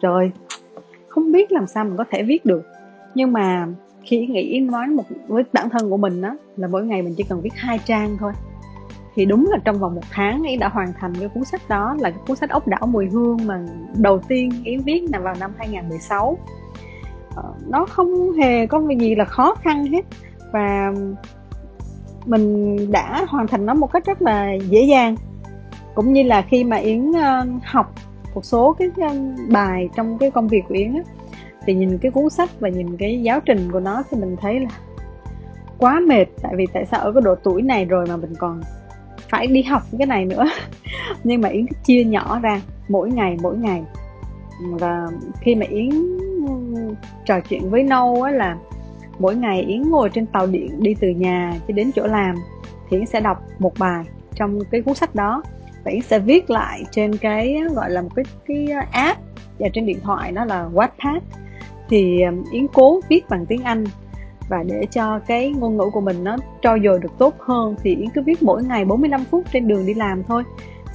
trời 0.00 0.30
không 1.08 1.32
biết 1.32 1.52
làm 1.52 1.66
sao 1.66 1.84
mình 1.84 1.96
có 1.96 2.04
thể 2.10 2.22
viết 2.22 2.44
được. 2.44 2.62
Nhưng 3.14 3.32
mà 3.32 3.66
khi 4.08 4.26
nghĩ 4.26 4.60
nói 4.60 4.86
một 4.86 5.04
với 5.26 5.42
bản 5.52 5.70
thân 5.70 5.90
của 5.90 5.96
mình 5.96 6.22
đó 6.22 6.36
là 6.56 6.68
mỗi 6.68 6.86
ngày 6.86 7.02
mình 7.02 7.14
chỉ 7.16 7.24
cần 7.24 7.40
viết 7.40 7.54
hai 7.54 7.78
trang 7.84 8.16
thôi. 8.20 8.32
Thì 9.14 9.24
đúng 9.24 9.48
là 9.50 9.58
trong 9.64 9.78
vòng 9.78 9.94
một 9.94 10.00
tháng 10.10 10.42
Yến 10.42 10.58
đã 10.58 10.68
hoàn 10.68 10.92
thành 10.98 11.14
cái 11.20 11.28
cuốn 11.28 11.44
sách 11.44 11.62
đó 11.68 11.96
là 12.00 12.10
cái 12.10 12.20
cuốn 12.26 12.36
sách 12.36 12.50
ốc 12.50 12.68
đảo 12.68 12.86
mùi 12.86 13.06
hương 13.06 13.38
mà 13.46 13.66
đầu 13.96 14.18
tiên 14.18 14.50
Yến 14.64 14.80
viết 14.80 15.02
là 15.12 15.18
vào 15.18 15.34
năm 15.40 15.52
2016 15.58 16.38
ờ, 17.34 17.54
nó 17.68 17.86
không 17.86 18.32
hề 18.32 18.66
có 18.66 18.82
gì 19.00 19.14
là 19.14 19.24
khó 19.24 19.54
khăn 19.54 19.86
hết. 19.86 20.04
Và 20.52 20.92
mình 22.26 22.76
đã 22.92 23.24
hoàn 23.28 23.46
thành 23.46 23.66
nó 23.66 23.74
một 23.74 23.92
cách 23.92 24.06
rất 24.06 24.22
là 24.22 24.52
dễ 24.54 24.82
dàng. 24.82 25.16
Cũng 25.94 26.12
như 26.12 26.22
là 26.22 26.42
khi 26.42 26.64
mà 26.64 26.76
Yến 26.76 27.12
ờ, 27.12 27.46
học 27.64 27.92
một 28.34 28.44
số 28.44 28.72
cái 28.78 28.88
ờ, 28.96 29.08
bài 29.48 29.88
trong 29.96 30.18
cái 30.18 30.30
công 30.30 30.48
việc 30.48 30.62
của 30.68 30.74
Yến 30.74 30.94
á, 30.94 31.02
thì 31.68 31.74
nhìn 31.74 31.98
cái 31.98 32.10
cuốn 32.10 32.30
sách 32.30 32.50
và 32.60 32.68
nhìn 32.68 32.96
cái 32.96 33.22
giáo 33.22 33.40
trình 33.40 33.68
của 33.72 33.80
nó 33.80 34.02
thì 34.10 34.18
mình 34.20 34.36
thấy 34.40 34.60
là 34.60 34.68
quá 35.78 36.00
mệt. 36.00 36.24
Tại 36.42 36.52
vì 36.56 36.66
tại 36.72 36.86
sao 36.86 37.00
ở 37.00 37.12
cái 37.12 37.22
độ 37.22 37.34
tuổi 37.34 37.62
này 37.62 37.84
rồi 37.84 38.06
mà 38.08 38.16
mình 38.16 38.34
còn 38.38 38.60
phải 39.30 39.46
đi 39.46 39.62
học 39.62 39.82
cái 39.98 40.06
này 40.06 40.24
nữa? 40.24 40.44
Nhưng 41.24 41.40
mà 41.40 41.48
yến 41.48 41.66
chia 41.84 42.04
nhỏ 42.04 42.40
ra, 42.42 42.60
mỗi 42.88 43.10
ngày 43.10 43.36
mỗi 43.42 43.56
ngày. 43.56 43.84
Và 44.70 45.06
khi 45.40 45.54
mà 45.54 45.66
yến 45.68 45.90
trò 47.26 47.40
chuyện 47.40 47.70
với 47.70 47.82
nâu 47.82 48.22
á 48.22 48.32
là 48.32 48.56
mỗi 49.18 49.36
ngày 49.36 49.62
yến 49.62 49.82
ngồi 49.82 50.10
trên 50.10 50.26
tàu 50.26 50.46
điện 50.46 50.82
đi 50.82 50.94
từ 51.00 51.08
nhà 51.08 51.54
cho 51.68 51.74
đến 51.74 51.90
chỗ 51.94 52.06
làm 52.06 52.34
thì 52.90 52.96
yến 52.96 53.06
sẽ 53.06 53.20
đọc 53.20 53.42
một 53.58 53.72
bài 53.78 54.04
trong 54.34 54.58
cái 54.70 54.82
cuốn 54.82 54.94
sách 54.94 55.14
đó. 55.14 55.42
Và 55.84 55.90
yến 55.90 56.02
sẽ 56.02 56.18
viết 56.18 56.50
lại 56.50 56.82
trên 56.90 57.16
cái, 57.16 57.62
gọi 57.74 57.90
là 57.90 58.02
một 58.02 58.10
cái 58.16 58.24
cái 58.46 58.66
ờ, 58.70 58.80
app 58.92 59.20
và 59.58 59.68
trên 59.72 59.86
điện 59.86 59.98
thoại 60.02 60.32
đó 60.32 60.44
là 60.44 60.68
Wattpad 60.74 61.20
thì 61.88 62.22
Yến 62.52 62.66
cố 62.72 63.00
viết 63.08 63.28
bằng 63.28 63.46
tiếng 63.46 63.62
Anh 63.62 63.84
và 64.48 64.62
để 64.62 64.86
cho 64.90 65.20
cái 65.26 65.54
ngôn 65.58 65.76
ngữ 65.76 65.84
của 65.92 66.00
mình 66.00 66.24
nó 66.24 66.36
trau 66.62 66.78
dồi 66.84 66.98
được 66.98 67.18
tốt 67.18 67.34
hơn 67.38 67.74
thì 67.82 67.96
Yến 67.96 68.08
cứ 68.14 68.22
viết 68.22 68.42
mỗi 68.42 68.64
ngày 68.64 68.84
45 68.84 69.24
phút 69.24 69.44
trên 69.52 69.68
đường 69.68 69.86
đi 69.86 69.94
làm 69.94 70.22
thôi. 70.24 70.42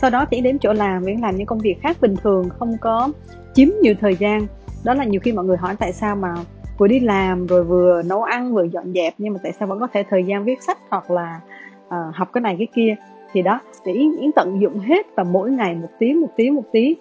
Sau 0.01 0.10
đó 0.10 0.25
thì 0.31 0.38
Yến 0.38 0.44
đến 0.44 0.60
chỗ 0.60 0.74
làm 0.74 1.06
Yến 1.06 1.18
làm 1.18 1.36
những 1.36 1.45
công 1.45 1.60
việc 1.60 1.81
khác 1.81 1.98
bình 2.01 2.16
thường 2.24 2.50
không 2.60 2.78
có 2.81 3.10
chiếm 3.54 3.68
nhiều 3.81 3.94
thời 4.01 4.16
gian. 4.16 4.48
Đó 4.84 4.94
là 4.94 5.04
nhiều 5.04 5.22
khi 5.24 5.31
mọi 5.31 5.45
người 5.45 5.57
hỏi 5.57 5.75
tại 5.80 5.94
sao 5.94 6.16
mà 6.16 6.36
vừa 6.78 6.88
đi 6.88 7.00
làm 7.00 7.48
rồi 7.48 7.63
vừa 7.63 8.01
nấu 8.06 8.24
ăn 8.24 8.54
vừa 8.54 8.63
dọn 8.63 8.94
dẹp 8.94 9.13
nhưng 9.18 9.34
mà 9.34 9.39
tại 9.44 9.51
sao 9.60 9.68
vẫn 9.68 9.80
có 9.80 9.88
thể 9.94 10.04
thời 10.10 10.24
gian 10.24 10.44
viết 10.44 10.63
sách 10.63 10.78
hoặc 10.89 11.12
là 11.12 11.39
uh, 11.88 12.16
học 12.16 12.30
cái 12.34 12.42
này 12.42 12.56
cái 12.57 12.68
kia. 12.75 12.96
Thì 13.34 13.42
đó 13.42 13.60
thì 13.86 13.92
Yến, 13.92 14.18
Yến 14.19 14.31
tận 14.31 14.62
dụng 14.62 14.80
hết 14.80 15.07
và 15.16 15.24
mỗi 15.24 15.51
ngày 15.51 15.75
một 15.75 15.89
tí 16.00 16.13
một 16.13 16.30
tí 16.36 16.50
một 16.50 16.63
tí. 16.72 16.96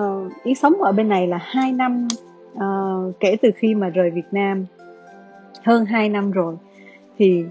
Uh, 0.00 0.32
Yến 0.44 0.54
sống 0.54 0.82
ở 0.82 0.92
bên 0.92 1.08
này 1.08 1.26
là 1.26 1.38
hai 1.42 1.72
năm 1.72 2.08
uh, 2.56 3.20
kể 3.20 3.36
từ 3.42 3.50
khi 3.56 3.74
mà 3.74 3.88
rời 3.88 4.10
Việt 4.10 4.32
Nam 4.32 4.66
hơn 5.64 5.86
2 5.86 6.08
năm 6.08 6.30
rồi 6.30 6.56
thì 7.18 7.44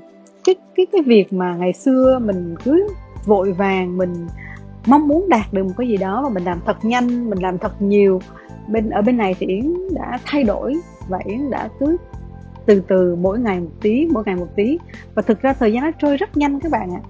cái 0.43 0.55
cái 0.75 0.85
cái 0.91 1.01
việc 1.01 1.33
mà 1.33 1.55
ngày 1.55 1.73
xưa 1.73 2.19
mình 2.23 2.55
cứ 2.63 2.87
vội 3.25 3.51
vàng 3.51 3.97
mình 3.97 4.27
mong 4.87 5.07
muốn 5.07 5.29
đạt 5.29 5.53
được 5.53 5.63
một 5.63 5.73
cái 5.77 5.87
gì 5.87 5.97
đó 5.97 6.21
và 6.23 6.29
mình 6.29 6.43
làm 6.43 6.59
thật 6.65 6.85
nhanh 6.85 7.29
mình 7.29 7.39
làm 7.39 7.57
thật 7.57 7.81
nhiều 7.81 8.19
bên 8.67 8.89
ở 8.89 9.01
bên 9.01 9.17
này 9.17 9.35
thì 9.39 9.47
yến 9.47 9.73
đã 9.95 10.19
thay 10.25 10.43
đổi 10.43 10.75
và 11.07 11.19
yến 11.25 11.49
đã 11.49 11.69
cứ 11.79 11.97
từ 12.65 12.81
từ 12.87 13.15
mỗi 13.15 13.39
ngày 13.39 13.59
một 13.59 13.71
tí 13.81 14.07
mỗi 14.11 14.23
ngày 14.25 14.35
một 14.35 14.47
tí. 14.55 14.77
Và 15.15 15.21
thực 15.21 15.41
ra 15.41 15.53
thời 15.53 15.73
gian 15.73 15.83
nó 15.83 15.91
trôi 16.01 16.17
rất 16.17 16.37
nhanh 16.37 16.59
các 16.59 16.71
bạn 16.71 16.95
ạ. 16.95 17.01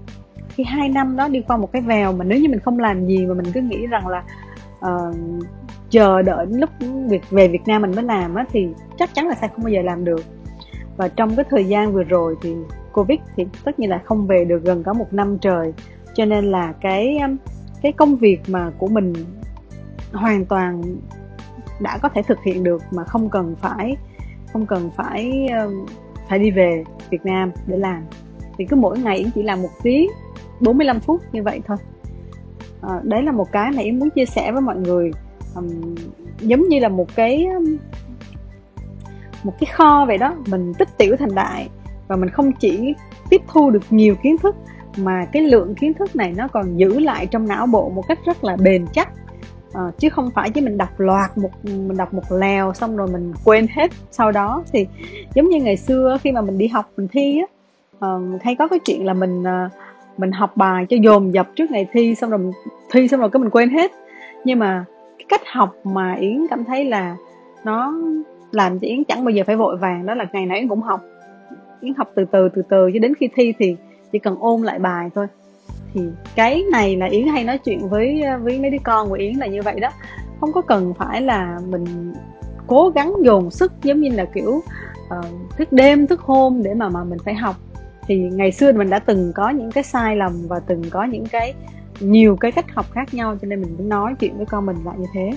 Khi 0.50 0.64
hai 0.64 0.90
năm 0.90 1.16
đó 1.16 1.28
đi 1.28 1.42
qua 1.48 1.58
một 1.58 1.72
cái 1.72 1.82
vèo 1.82 2.14
mà 2.14 2.24
nếu 2.24 2.40
như 2.40 2.50
mình 2.50 2.60
không 2.60 2.80
làm 2.80 3.08
gì 3.08 3.26
mà 3.26 3.34
mình 3.34 3.46
cứ 3.54 3.62
nghĩ 3.62 3.88
rằng 3.88 4.08
là 4.08 4.24
uh, 4.80 5.16
chờ 5.90 6.22
đợi 6.22 6.46
lúc 6.50 6.70
việc 7.10 7.30
về 7.30 7.48
Việt 7.48 7.62
Nam 7.66 7.82
mình 7.82 7.92
mới 7.96 8.04
làm 8.04 8.36
á 8.36 8.46
thì 8.52 8.68
chắc 8.98 9.14
chắn 9.14 9.28
là 9.28 9.36
sẽ 9.36 9.48
không 9.48 9.64
bao 9.64 9.74
giờ 9.74 9.82
làm 9.82 10.06
được. 10.06 10.24
Và 10.98 11.08
trong 11.08 11.36
cái 11.36 11.46
thời 11.50 11.66
gian 11.66 11.94
vừa 11.94 12.04
rồi 12.04 12.36
thì 12.42 12.56
Covid 12.94 13.20
thì 13.36 13.46
tất 13.64 13.80
nhiên 13.80 13.90
là 13.90 14.02
không 14.06 14.28
về 14.28 14.46
được 14.46 14.64
gần 14.64 14.84
cả 14.84 14.94
một 14.94 15.14
năm 15.14 15.38
trời. 15.42 15.74
Cho 16.14 16.26
nên 16.26 16.46
là 16.46 16.74
cái 16.82 17.18
um, 17.20 17.38
cái 17.82 17.92
công 17.92 18.16
việc 18.16 18.42
mà 18.48 18.72
của 18.78 18.88
mình 18.88 19.14
hoàn 20.14 20.46
toàn 20.46 20.82
đã 21.80 21.98
có 22.02 22.10
thể 22.10 22.22
thực 22.22 22.44
hiện 22.44 22.64
được 22.64 22.82
mà 22.92 23.04
không 23.04 23.30
cần 23.30 23.56
phải 23.62 23.98
không 24.54 24.66
cần 24.66 24.90
phải 24.96 25.48
um, 25.48 25.86
phải 26.30 26.40
đi 26.40 26.52
về 26.52 26.84
Việt 27.10 27.26
Nam 27.26 27.52
để 27.68 27.78
làm. 27.78 28.04
Thì 28.58 28.66
cứ 28.66 28.76
mỗi 28.76 29.00
ngày 29.00 29.26
chỉ 29.36 29.44
làm 29.44 29.62
một 29.62 29.70
tiếng 29.84 30.10
45 30.60 31.00
phút 31.00 31.22
như 31.32 31.44
vậy 31.44 31.62
thôi. 31.68 31.78
À, 32.82 33.00
đấy 33.04 33.24
là 33.24 33.32
một 33.32 33.52
cái 33.52 33.72
mà 33.72 33.82
em 33.82 34.00
muốn 34.00 34.10
chia 34.10 34.26
sẻ 34.26 34.52
với 34.52 34.62
mọi 34.62 34.76
người 34.76 35.12
um, 35.56 35.96
giống 36.40 36.68
như 36.68 36.80
là 36.80 36.90
một 36.90 37.16
cái 37.16 37.48
một 39.44 39.54
cái 39.60 39.70
kho 39.74 40.06
vậy 40.06 40.18
đó. 40.18 40.36
Mình 40.48 40.74
tích 40.74 40.90
tiểu 40.98 41.16
thành 41.20 41.36
đại 41.36 41.70
và 42.08 42.16
mình 42.16 42.30
không 42.30 42.52
chỉ 42.52 42.94
tiếp 43.30 43.42
thu 43.48 43.70
được 43.70 43.84
nhiều 43.90 44.16
kiến 44.24 44.38
thức 44.38 44.56
mà 44.98 45.26
cái 45.32 45.42
lượng 45.42 45.76
kiến 45.76 45.94
thức 45.94 46.16
này 46.16 46.34
nó 46.38 46.48
còn 46.48 46.78
giữ 46.78 47.00
lại 47.00 47.26
trong 47.26 47.48
não 47.48 47.68
bộ 47.68 47.90
một 47.90 48.08
cách 48.08 48.20
rất 48.26 48.44
là 48.44 48.56
bền 48.56 48.86
chắc. 48.94 49.10
À, 49.74 49.82
chứ 49.98 50.10
không 50.10 50.30
phải 50.36 50.50
chứ 50.50 50.62
mình 50.62 50.78
đọc 50.78 51.00
loạt 51.00 51.38
một 51.38 51.50
mình 51.64 51.98
đọc 51.98 52.14
một 52.14 52.32
lèo 52.32 52.74
xong 52.74 52.98
rồi 52.98 53.08
mình 53.08 53.34
quên 53.44 53.68
hết 53.76 53.92
sau 54.12 54.32
đó. 54.32 54.64
Thì 54.74 54.88
giống 55.36 55.50
như 55.50 55.62
ngày 55.62 55.78
xưa 55.78 56.18
khi 56.24 56.32
mà 56.32 56.42
mình 56.42 56.58
đi 56.58 56.68
học 56.68 56.92
mình 56.98 57.08
thi 57.08 57.40
á 57.40 57.46
uh, 58.08 58.44
hay 58.44 58.56
có 58.56 58.68
cái 58.68 58.80
chuyện 58.86 59.06
là 59.06 59.14
mình 59.14 59.42
uh, 59.42 59.72
mình 60.18 60.32
học 60.32 60.58
bài 60.58 60.86
cho 60.90 60.98
dồn 61.02 61.34
dập 61.34 61.48
trước 61.56 61.72
ngày 61.72 61.88
thi 61.92 62.16
xong 62.16 62.30
rồi 62.30 62.52
thi 62.92 63.08
xong 63.08 63.20
rồi 63.20 63.30
cái 63.30 63.40
mình 63.40 63.50
quên 63.50 63.70
hết. 63.70 63.92
Nhưng 64.46 64.60
mà 64.60 64.86
cách 65.30 65.42
học 65.54 65.76
mà 65.84 66.14
yến 66.14 66.48
cảm 66.50 66.66
thấy 66.66 66.86
là 66.86 67.16
nó 67.64 67.94
làm 68.52 68.80
cho 68.80 68.88
yến 68.88 69.04
chẳng 69.04 69.26
bao 69.26 69.30
giờ 69.30 69.44
phải 69.48 69.56
vội 69.56 69.78
vàng 69.78 70.06
đó 70.06 70.14
là 70.14 70.26
ngày 70.34 70.46
nào 70.46 70.58
yến 70.58 70.68
cũng 70.68 70.82
học. 70.82 71.02
Yến 71.82 71.94
học 71.98 72.12
từ 72.16 72.26
từ 72.32 72.50
từ 72.50 72.62
từ 72.70 72.92
cho 72.94 73.00
đến 73.00 73.14
khi 73.16 73.30
thi 73.36 73.54
thì 73.60 73.76
chỉ 74.12 74.20
cần 74.20 74.36
ôn 74.40 74.62
lại 74.62 74.80
bài 74.80 75.10
thôi. 75.16 75.28
Thì 75.94 76.02
cái 76.36 76.64
này 76.72 76.96
là 76.96 77.06
yến 77.06 77.28
hay 77.28 77.44
nói 77.44 77.58
chuyện 77.58 77.90
với 77.90 78.22
với 78.44 78.60
mấy 78.60 78.70
đứa 78.70 78.78
con 78.84 79.10
của 79.10 79.16
yến 79.16 79.34
là 79.36 79.48
như 79.48 79.62
vậy 79.62 79.80
đó. 79.80 79.90
Không 80.40 80.54
có 80.54 80.62
cần 80.62 80.94
phải 80.94 81.22
là 81.22 81.60
mình 81.70 82.14
cố 82.68 82.90
gắng 82.96 83.14
dồn 83.22 83.52
sức 83.52 83.74
giống 83.84 84.00
như 84.00 84.10
là 84.10 84.26
kiểu 84.26 84.62
uh, 85.20 85.26
thức 85.58 85.72
đêm 85.72 86.08
thức 86.08 86.22
hôm 86.22 86.64
để 86.64 86.74
mà 86.74 86.90
mà 86.90 87.04
mình 87.04 87.20
phải 87.26 87.34
học. 87.34 87.56
Thì 88.08 88.18
ngày 88.18 88.52
xưa 88.52 88.72
mình 88.72 88.90
đã 88.90 89.00
từng 89.00 89.32
có 89.36 89.50
những 89.50 89.72
cái 89.72 89.84
sai 89.84 90.16
lầm 90.16 90.34
và 90.48 90.60
từng 90.60 90.82
có 90.90 91.04
những 91.04 91.26
cái 91.26 91.54
nhiều 92.00 92.36
cái 92.36 92.52
cách 92.52 92.66
học 92.74 92.86
khác 92.92 93.14
nhau 93.14 93.38
cho 93.42 93.48
nên 93.48 93.62
mình 93.62 93.76
mới 93.78 93.88
nói 93.88 94.16
chuyện 94.20 94.38
với 94.38 94.46
con 94.46 94.66
mình 94.66 94.78
lại 94.86 94.96
như 95.00 95.08
thế. 95.14 95.32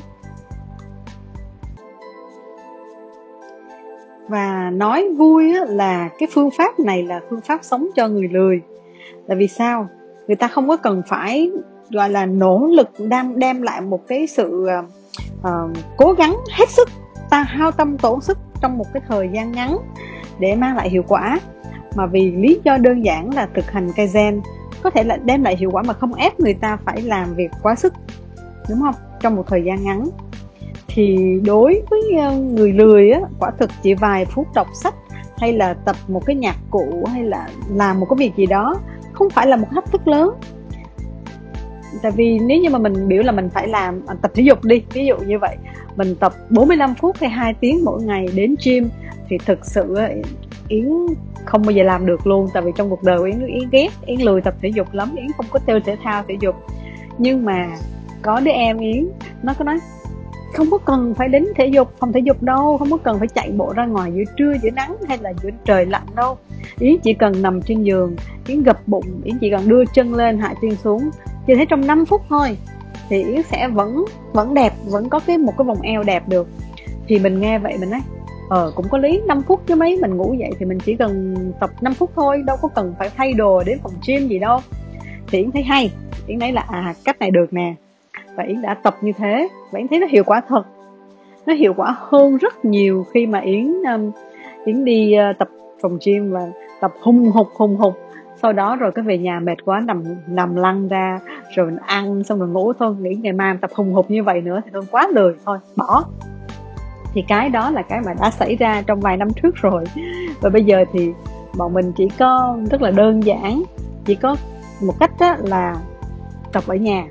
Và 4.29 4.71
nói 4.71 5.09
vui 5.19 5.55
là 5.69 6.09
cái 6.19 6.29
phương 6.33 6.51
pháp 6.59 6.79
này 6.79 7.03
là 7.03 7.21
phương 7.31 7.41
pháp 7.41 7.65
sống 7.65 7.89
cho 7.97 8.09
người 8.09 8.29
lười. 8.29 8.61
Là 9.27 9.35
vì 9.35 9.49
sao? 9.49 9.89
Người 10.27 10.37
ta 10.37 10.49
không 10.49 10.69
có 10.69 10.77
cần 10.77 11.03
phải 11.09 11.51
gọi 11.91 12.11
là 12.11 12.27
nỗ 12.27 12.67
lực 12.67 12.89
đem 12.99 13.39
đem 13.39 13.63
lại 13.63 13.81
một 13.81 14.09
cái 14.09 14.27
sự 14.27 14.69
uh, 15.41 15.71
cố 15.97 16.13
gắng 16.13 16.37
hết 16.53 16.69
sức 16.69 16.89
ta 17.31 17.43
hao 17.43 17.71
tâm 17.71 17.99
tổn 17.99 18.21
sức 18.21 18.39
trong 18.61 18.79
một 18.79 18.87
cái 18.93 19.03
thời 19.09 19.29
gian 19.33 19.53
ngắn 19.53 19.79
để 20.39 20.55
mang 20.55 20.77
lại 20.77 20.91
hiệu 20.91 21.03
quả. 21.09 21.41
Mà 21.97 22.07
vì 22.07 22.33
lý 22.33 22.61
do 22.65 22.77
đơn 22.77 23.05
giản 23.05 23.35
là 23.35 23.49
thực 23.55 23.71
hành 23.71 23.89
Kaizen 23.89 24.41
có 24.83 24.91
thể 24.91 25.05
là 25.05 25.17
đem 25.17 25.43
lại 25.43 25.57
hiệu 25.57 25.71
quả 25.73 25.83
mà 25.83 25.95
không 25.95 26.15
ép 26.15 26.41
người 26.41 26.55
ta 26.55 26.79
phải 26.85 27.03
làm 27.03 27.35
việc 27.35 27.51
quá 27.63 27.75
sức, 27.75 27.93
đúng 28.69 28.81
không? 28.81 28.95
Trong 29.21 29.37
một 29.37 29.45
thời 29.47 29.63
gian 29.65 29.85
ngắn. 29.85 30.09
Thì 30.89 31.19
đối 31.45 31.83
với 31.91 32.01
ờ, 32.21 32.33
người 32.39 32.73
lười 32.73 33.11
á, 33.11 33.21
quả 33.39 33.51
thực 33.59 33.71
chỉ 33.83 33.95
vài 33.95 34.25
phút 34.25 34.47
đọc 34.55 34.67
sách 34.75 34.95
hay 35.39 35.53
là 35.53 35.75
tập 35.75 35.97
một 36.09 36.27
cái 36.27 36.37
nhạc 36.37 36.57
cụ 36.71 37.05
hay 37.13 37.23
là 37.23 37.49
làm 37.71 38.01
một 38.01 38.07
cái 38.11 38.17
việc 38.19 38.33
gì 38.37 38.47
đó, 38.47 38.75
không 39.13 39.31
phải 39.31 39.47
là 39.47 39.57
một 39.57 39.69
thách 39.71 39.93
thức 39.93 40.09
lớn. 40.09 40.31
Tại 42.03 42.13
vì 42.13 42.39
nếu 42.39 42.61
như 42.61 42.71
mà 42.71 42.79
mình 42.79 43.09
biểu 43.09 43.23
là 43.23 43.33
mình 43.33 43.51
phải 43.51 43.69
làm 43.69 44.03
à, 44.07 44.15
tập 44.23 44.31
thể 44.35 44.43
dục 44.43 44.65
đi, 44.65 44.83
ví 44.93 45.07
dụ 45.07 45.17
như 45.17 45.39
vậy, 45.39 45.57
mình 45.97 46.15
tập 46.15 46.33
45 46.51 46.95
phút 46.95 47.17
hay 47.21 47.31
2 47.31 47.55
tiếng 47.55 47.85
mỗi 47.85 48.03
ngày 48.03 48.27
đến 48.35 48.55
gym, 48.65 48.91
thì 49.29 49.39
thực 49.47 49.67
sự 49.67 49.97
Yến 50.69 50.89
không 51.45 51.63
bao 51.63 51.71
giờ 51.71 51.83
làm 51.83 52.07
được 52.07 52.27
luôn, 52.27 52.49
tại 52.55 52.63
vì 52.63 52.73
trong 52.77 52.91
cuộc 52.91 53.03
đời 53.03 53.19
Yến 53.31 53.47
Yến 53.47 53.69
ghét, 53.71 53.89
Yến 54.07 54.21
lười 54.21 54.41
tập 54.41 54.55
thể 54.63 54.69
dục 54.69 54.87
lắm, 54.93 55.17
Yến 55.17 55.27
không 55.37 55.47
có 55.51 55.59
theo 55.67 55.81
thể 55.81 55.97
thao 56.03 56.25
thể 56.29 56.37
dục. 56.41 56.55
Nhưng 57.19 57.45
mà 57.45 57.69
có 58.23 58.41
đứa 58.41 58.51
em 58.51 58.79
Yến, 58.79 59.09
nó 59.43 59.55
có 59.59 59.65
nói, 59.65 59.79
không 60.55 60.71
có 60.71 60.79
cần 60.79 61.15
phải 61.15 61.29
đến 61.29 61.45
thể 61.57 61.67
dục, 61.67 61.93
phòng 61.99 62.13
thể 62.13 62.21
dục 62.21 62.43
đâu, 62.43 62.79
không 62.79 62.91
có 62.91 62.97
cần 62.97 63.19
phải 63.19 63.29
chạy 63.29 63.51
bộ 63.51 63.73
ra 63.73 63.87
ngoài 63.87 64.13
giữa 64.15 64.25
trưa, 64.37 64.55
giữa 64.63 64.71
nắng 64.71 64.97
hay 65.09 65.19
là 65.21 65.33
giữa 65.43 65.51
trời 65.65 65.87
lạnh 65.87 66.07
đâu. 66.15 66.39
Yến 66.79 66.99
chỉ 67.03 67.15
cần 67.15 67.43
nằm 67.43 67.63
trên 67.63 67.83
giường, 67.83 68.17
yến 68.47 68.63
gập 68.63 68.89
bụng, 68.89 69.21
yến 69.25 69.39
chỉ 69.39 69.51
cần 69.51 69.69
đưa 69.69 69.85
chân 69.85 70.15
lên, 70.15 70.39
hạ 70.39 70.55
chân 70.63 70.77
xuống. 70.85 71.11
Chỉ 71.47 71.55
thấy 71.55 71.67
trong 71.67 71.87
5 71.87 72.05
phút 72.07 72.23
thôi, 72.29 72.59
thì 73.09 73.23
yến 73.23 73.43
sẽ 73.43 73.69
vẫn 73.69 74.05
vẫn 74.33 74.55
đẹp, 74.55 74.73
vẫn 74.87 75.09
có 75.09 75.21
cái, 75.21 75.39
một 75.39 75.53
cái 75.59 75.65
vòng 75.65 75.81
eo 75.81 76.03
đẹp 76.03 76.29
được. 76.29 76.49
Thì 77.09 77.19
mình 77.19 77.41
nghe 77.41 77.59
vậy 77.59 77.77
mình 77.81 77.91
nói 77.91 78.01
ờ 78.49 78.73
cũng 78.75 78.89
có 78.89 78.99
lý 78.99 79.21
5 79.27 79.43
phút 79.43 79.61
chứ 79.67 79.75
mấy 79.75 79.99
mình 80.01 80.17
ngủ 80.17 80.35
dậy 80.35 80.51
thì 80.59 80.67
mình 80.67 80.79
chỉ 80.79 80.97
cần 80.97 81.35
tập 81.61 81.71
5 81.81 81.95
phút 81.95 82.11
thôi 82.17 82.43
đâu 82.47 82.57
có 82.63 82.69
cần 82.69 82.95
phải 82.99 83.11
thay 83.17 83.33
đồ 83.33 83.63
đến 83.67 83.79
phòng 83.83 83.93
gym 84.07 84.29
gì 84.29 84.39
đâu. 84.39 84.61
Thì 85.27 85.39
yến 85.39 85.51
thấy 85.51 85.63
hay 85.63 85.91
yến 86.27 86.41
thấy 86.41 86.53
là 86.53 86.65
à 86.69 86.95
cách 87.05 87.19
này 87.19 87.31
được 87.31 87.53
nè 87.53 87.75
và 88.35 88.45
yến 88.45 88.63
đã 88.63 88.75
tập 88.75 88.97
như 89.01 89.13
thế 89.19 89.49
và 89.71 89.79
yến 89.79 89.89
thấy 89.89 89.99
nó 89.99 90.07
hiệu 90.07 90.25
quả 90.27 90.41
thật. 90.49 90.63
Nó 91.47 91.55
hiệu 91.55 91.75
quả 91.77 91.97
hơn 91.99 92.37
rất 92.37 92.65
nhiều 92.65 93.07
khi 93.13 93.27
mà 93.27 93.39
yến 93.39 93.83
um, 93.83 94.11
yến 94.65 94.85
đi 94.85 95.15
uh, 95.31 95.39
tập 95.39 95.49
phòng 95.83 95.99
gym 96.07 96.31
và 96.31 96.49
tập 96.81 96.93
hung 97.01 97.31
hục 97.31 97.49
hung 97.55 97.77
hục. 97.77 97.99
Sau 98.43 98.53
đó 98.53 98.77
rồi 98.77 98.93
cứ 98.95 99.03
về 99.03 99.19
nhà 99.19 99.41
mệt 99.41 99.65
quá 99.65 99.81
nằm 99.81 100.03
nằm 100.27 100.57
lăn 100.57 100.89
ra 100.89 101.21
rồi 101.55 101.67
mình 101.67 101.79
ăn 101.87 102.25
xong 102.25 102.39
rồi 102.39 102.49
ngủ 102.49 102.73
thôi. 102.73 102.95
Nghĩ 103.01 103.15
ngày 103.15 103.33
mai 103.33 103.57
tập 103.61 103.71
hùng 103.75 103.93
hục 103.93 104.11
như 104.11 104.23
vậy 104.23 104.41
nữa 104.41 104.61
thì 104.65 104.71
tôi 104.73 104.83
quá 104.91 105.09
lười 105.15 105.35
thôi 105.45 105.59
bỏ 105.77 106.05
thì 107.19 107.25
cái 107.29 107.49
đó 107.49 107.71
là 107.71 107.83
cái 107.83 108.01
mà 108.01 108.15
đã 108.21 108.31
xảy 108.31 108.57
ra 108.57 108.83
trong 108.87 109.01
vài 109.01 109.17
năm 109.17 109.29
trước 109.43 109.57
rồi. 109.57 109.85
Và 110.41 110.51
bây 110.51 110.65
giờ 110.65 110.85
thì 110.93 111.11
bọn 111.57 111.75
mình 111.75 111.93
chỉ 111.97 112.09
có 112.19 112.59
rất 112.71 112.83
là 112.83 112.91
đơn 112.91 113.25
giản, 113.25 113.63
chỉ 114.05 114.15
có 114.15 114.37
một 114.81 114.95
cách 115.01 115.11
đó 115.21 115.37
là 115.39 115.77
tập 116.53 116.65
ở 116.67 116.75
nhà. 116.75 117.05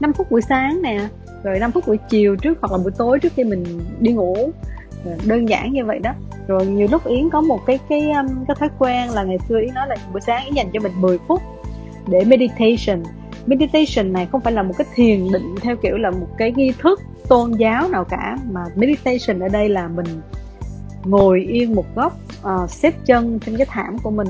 5 0.00 0.12
phút 0.12 0.30
buổi 0.30 0.40
sáng 0.40 0.82
nè, 0.82 1.08
rồi 1.42 1.58
5 1.58 1.72
phút 1.72 1.86
buổi 1.86 1.98
chiều 2.08 2.36
trước 2.36 2.58
hoặc 2.60 2.72
là 2.72 2.78
buổi 2.78 2.92
tối 2.98 3.18
trước 3.18 3.32
khi 3.36 3.44
mình 3.44 3.64
đi 4.00 4.12
ngủ. 4.12 4.36
Ờ, 5.04 5.16
đơn 5.26 5.48
giản 5.48 5.72
như 5.72 5.84
vậy 5.84 5.98
đó. 5.98 6.12
Rồi 6.46 6.66
nhiều 6.66 6.88
lúc 6.90 7.04
yến 7.04 7.30
có 7.30 7.40
một 7.40 7.66
cái 7.66 7.78
cái 7.88 8.10
um, 8.10 8.44
cái 8.48 8.56
thói 8.60 8.68
quen 8.78 9.10
là 9.10 9.22
ngày 9.22 9.38
xưa 9.48 9.60
yến 9.60 9.74
nói 9.74 9.88
là 9.88 9.96
buổi 10.12 10.20
sáng 10.20 10.44
yến 10.44 10.54
dành 10.54 10.66
cho 10.72 10.80
mình 10.80 10.92
10 11.00 11.18
phút 11.28 11.42
để 12.06 12.24
meditation 12.24 13.02
meditation 13.46 14.12
này 14.12 14.28
không 14.32 14.40
phải 14.40 14.52
là 14.52 14.62
một 14.62 14.74
cái 14.78 14.86
thiền 14.94 15.32
định 15.32 15.54
theo 15.60 15.76
kiểu 15.76 15.96
là 15.96 16.10
một 16.10 16.28
cái 16.38 16.52
nghi 16.52 16.72
thức 16.78 17.00
tôn 17.28 17.52
giáo 17.52 17.88
nào 17.88 18.04
cả 18.04 18.36
mà 18.50 18.64
meditation 18.76 19.40
ở 19.40 19.48
đây 19.48 19.68
là 19.68 19.88
mình 19.88 20.06
ngồi 21.04 21.40
yên 21.40 21.74
một 21.74 21.86
góc 21.94 22.16
uh, 22.46 22.70
xếp 22.70 22.94
chân 23.04 23.38
trên 23.46 23.56
cái 23.56 23.66
thảm 23.70 23.98
của 24.02 24.10
mình 24.10 24.28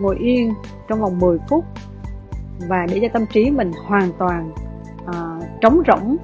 ngồi 0.00 0.16
yên 0.18 0.52
trong 0.88 1.00
vòng 1.00 1.18
10 1.18 1.38
phút 1.48 1.64
và 2.68 2.86
để 2.90 2.98
cho 3.02 3.08
tâm 3.12 3.26
trí 3.32 3.50
mình 3.50 3.72
hoàn 3.86 4.12
toàn 4.18 4.52
uh, 5.04 5.44
trống 5.60 5.82
rỗng 5.86 6.16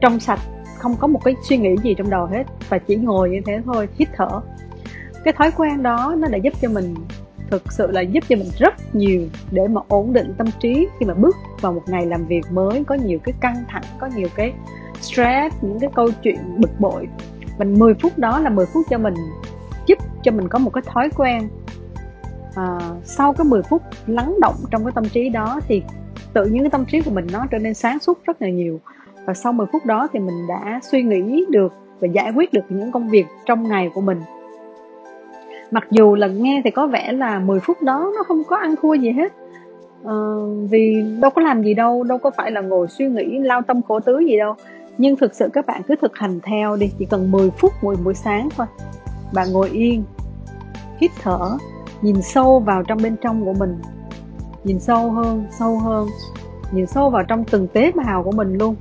trong 0.00 0.20
sạch 0.20 0.40
không 0.78 0.96
có 0.96 1.06
một 1.06 1.24
cái 1.24 1.34
suy 1.48 1.56
nghĩ 1.56 1.76
gì 1.82 1.94
trong 1.94 2.10
đầu 2.10 2.26
hết 2.26 2.44
và 2.68 2.78
chỉ 2.78 2.96
ngồi 2.96 3.30
như 3.30 3.40
thế 3.46 3.60
thôi 3.64 3.88
hít 3.98 4.08
thở. 4.16 4.40
Cái 5.24 5.34
thói 5.38 5.50
quen 5.50 5.82
đó 5.82 6.14
nó 6.18 6.28
đã 6.28 6.38
giúp 6.38 6.52
cho 6.62 6.68
mình 6.68 6.94
thực 7.52 7.72
sự 7.72 7.90
là 7.90 8.00
giúp 8.00 8.24
cho 8.28 8.36
mình 8.36 8.48
rất 8.58 8.94
nhiều 8.94 9.22
để 9.50 9.68
mà 9.68 9.80
ổn 9.88 10.12
định 10.12 10.34
tâm 10.38 10.46
trí 10.60 10.88
khi 10.98 11.06
mà 11.06 11.14
bước 11.14 11.36
vào 11.60 11.72
một 11.72 11.82
ngày 11.86 12.06
làm 12.06 12.26
việc 12.26 12.44
mới. 12.52 12.84
Có 12.84 12.94
nhiều 12.94 13.18
cái 13.24 13.34
căng 13.40 13.64
thẳng 13.68 13.82
có 13.98 14.08
nhiều 14.16 14.28
cái 14.34 14.52
stress 15.00 15.56
những 15.62 15.80
cái 15.80 15.90
câu 15.94 16.08
chuyện 16.22 16.36
bực 16.58 16.80
bội. 16.80 17.08
Mình 17.58 17.78
10 17.78 17.94
phút 17.94 18.18
đó 18.18 18.40
là 18.40 18.50
10 18.50 18.66
phút 18.66 18.86
cho 18.90 18.98
mình 18.98 19.14
giúp 19.86 19.98
cho 20.22 20.32
mình 20.32 20.48
có 20.48 20.58
một 20.58 20.70
cái 20.70 20.82
thói 20.86 21.10
quen. 21.16 21.48
À, 22.54 22.78
sau 23.04 23.32
cái 23.32 23.44
10 23.44 23.62
phút 23.62 23.82
lắng 24.06 24.36
động 24.40 24.56
trong 24.70 24.84
cái 24.84 24.92
tâm 24.94 25.04
trí 25.08 25.28
đó 25.28 25.60
thì 25.68 25.82
tự 26.32 26.44
nhiên 26.44 26.62
cái 26.62 26.70
tâm 26.70 26.84
trí 26.84 27.00
của 27.00 27.10
mình 27.10 27.26
nó 27.32 27.46
trở 27.50 27.58
nên 27.58 27.74
sáng 27.74 27.98
suốt 27.98 28.24
rất 28.24 28.42
là 28.42 28.48
nhiều. 28.48 28.80
Và 29.24 29.34
sau 29.34 29.52
10 29.52 29.66
phút 29.72 29.86
đó 29.86 30.08
thì 30.12 30.18
mình 30.18 30.46
đã 30.48 30.80
suy 30.82 31.02
nghĩ 31.02 31.44
được 31.50 31.72
và 32.00 32.08
giải 32.08 32.32
quyết 32.32 32.52
được 32.52 32.64
những 32.68 32.92
công 32.92 33.08
việc 33.08 33.26
trong 33.46 33.68
ngày 33.68 33.90
của 33.94 34.00
mình 34.00 34.20
mặc 35.72 35.84
dù 35.90 36.14
là 36.14 36.26
nghe 36.26 36.60
thì 36.64 36.70
có 36.70 36.86
vẻ 36.86 37.12
là 37.12 37.38
10 37.38 37.60
phút 37.60 37.82
đó 37.82 38.12
nó 38.16 38.22
không 38.22 38.44
có 38.44 38.56
ăn 38.56 38.74
thua 38.82 38.94
gì 38.94 39.10
hết. 39.12 39.32
Ờ, 40.04 40.46
vì 40.70 41.04
đâu 41.20 41.30
có 41.30 41.42
làm 41.42 41.62
gì 41.62 41.74
đâu 41.74 42.02
đâu 42.02 42.18
có 42.18 42.30
phải 42.36 42.50
là 42.50 42.60
ngồi 42.60 42.88
suy 42.88 43.06
nghĩ 43.06 43.38
lao 43.38 43.62
tâm 43.62 43.82
khổ 43.82 44.00
tứ 44.00 44.18
gì 44.18 44.36
đâu. 44.36 44.54
Nhưng 44.98 45.16
thực 45.16 45.34
sự 45.34 45.48
các 45.52 45.66
bạn 45.66 45.82
cứ 45.88 45.94
thực 46.00 46.18
hành 46.18 46.40
theo 46.42 46.76
đi 46.76 46.90
chỉ 46.98 47.04
cần 47.04 47.30
10 47.30 47.50
phút 47.50 47.72
mỗi 47.82 47.96
buổi 48.04 48.14
sáng 48.14 48.48
thôi. 48.56 48.66
Bạn 49.34 49.52
ngồi 49.52 49.68
yên 49.70 50.04
hít 51.00 51.10
thở 51.22 51.58
nhìn 52.02 52.22
sâu 52.22 52.60
vào 52.60 52.82
trong 52.82 52.98
bên 53.02 53.16
trong 53.22 53.44
của 53.44 53.54
mình. 53.58 53.78
Nhìn 54.64 54.80
sâu 54.80 55.10
hơn 55.10 55.44
sâu 55.58 55.78
hơn. 55.78 56.08
Nhìn 56.72 56.86
sâu 56.86 57.10
vào 57.10 57.22
trong 57.28 57.44
từng 57.44 57.68
tế 57.68 57.92
bào 57.92 58.22
của 58.22 58.32
mình 58.32 58.58
luôn. 58.58 58.74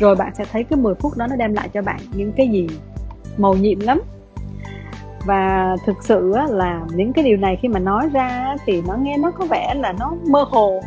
Rồi 0.00 0.16
bạn 0.16 0.34
sẽ 0.34 0.44
thấy 0.52 0.64
cái 0.64 0.78
10 0.78 0.94
phút 0.94 1.16
đó 1.16 1.26
nó 1.26 1.36
đem 1.36 1.54
lại 1.54 1.68
cho 1.74 1.82
bạn 1.82 2.00
những 2.14 2.32
cái 2.32 2.48
gì 2.48 2.66
màu 3.36 3.54
nhiệm 3.54 3.80
lắm 3.80 4.00
và 5.24 5.76
thực 5.86 6.04
sự 6.04 6.32
là 6.48 6.80
những 6.94 7.12
cái 7.12 7.24
điều 7.24 7.36
này 7.36 7.58
khi 7.62 7.68
mà 7.68 7.78
nói 7.78 8.08
ra 8.12 8.56
thì 8.66 8.82
nó 8.88 8.94
nghe 8.94 9.16
nó 9.16 9.30
có 9.30 9.46
vẻ 9.46 9.74
là 9.74 9.92
nó 9.92 10.12
mơ 10.26 10.44
hồ. 10.50 10.80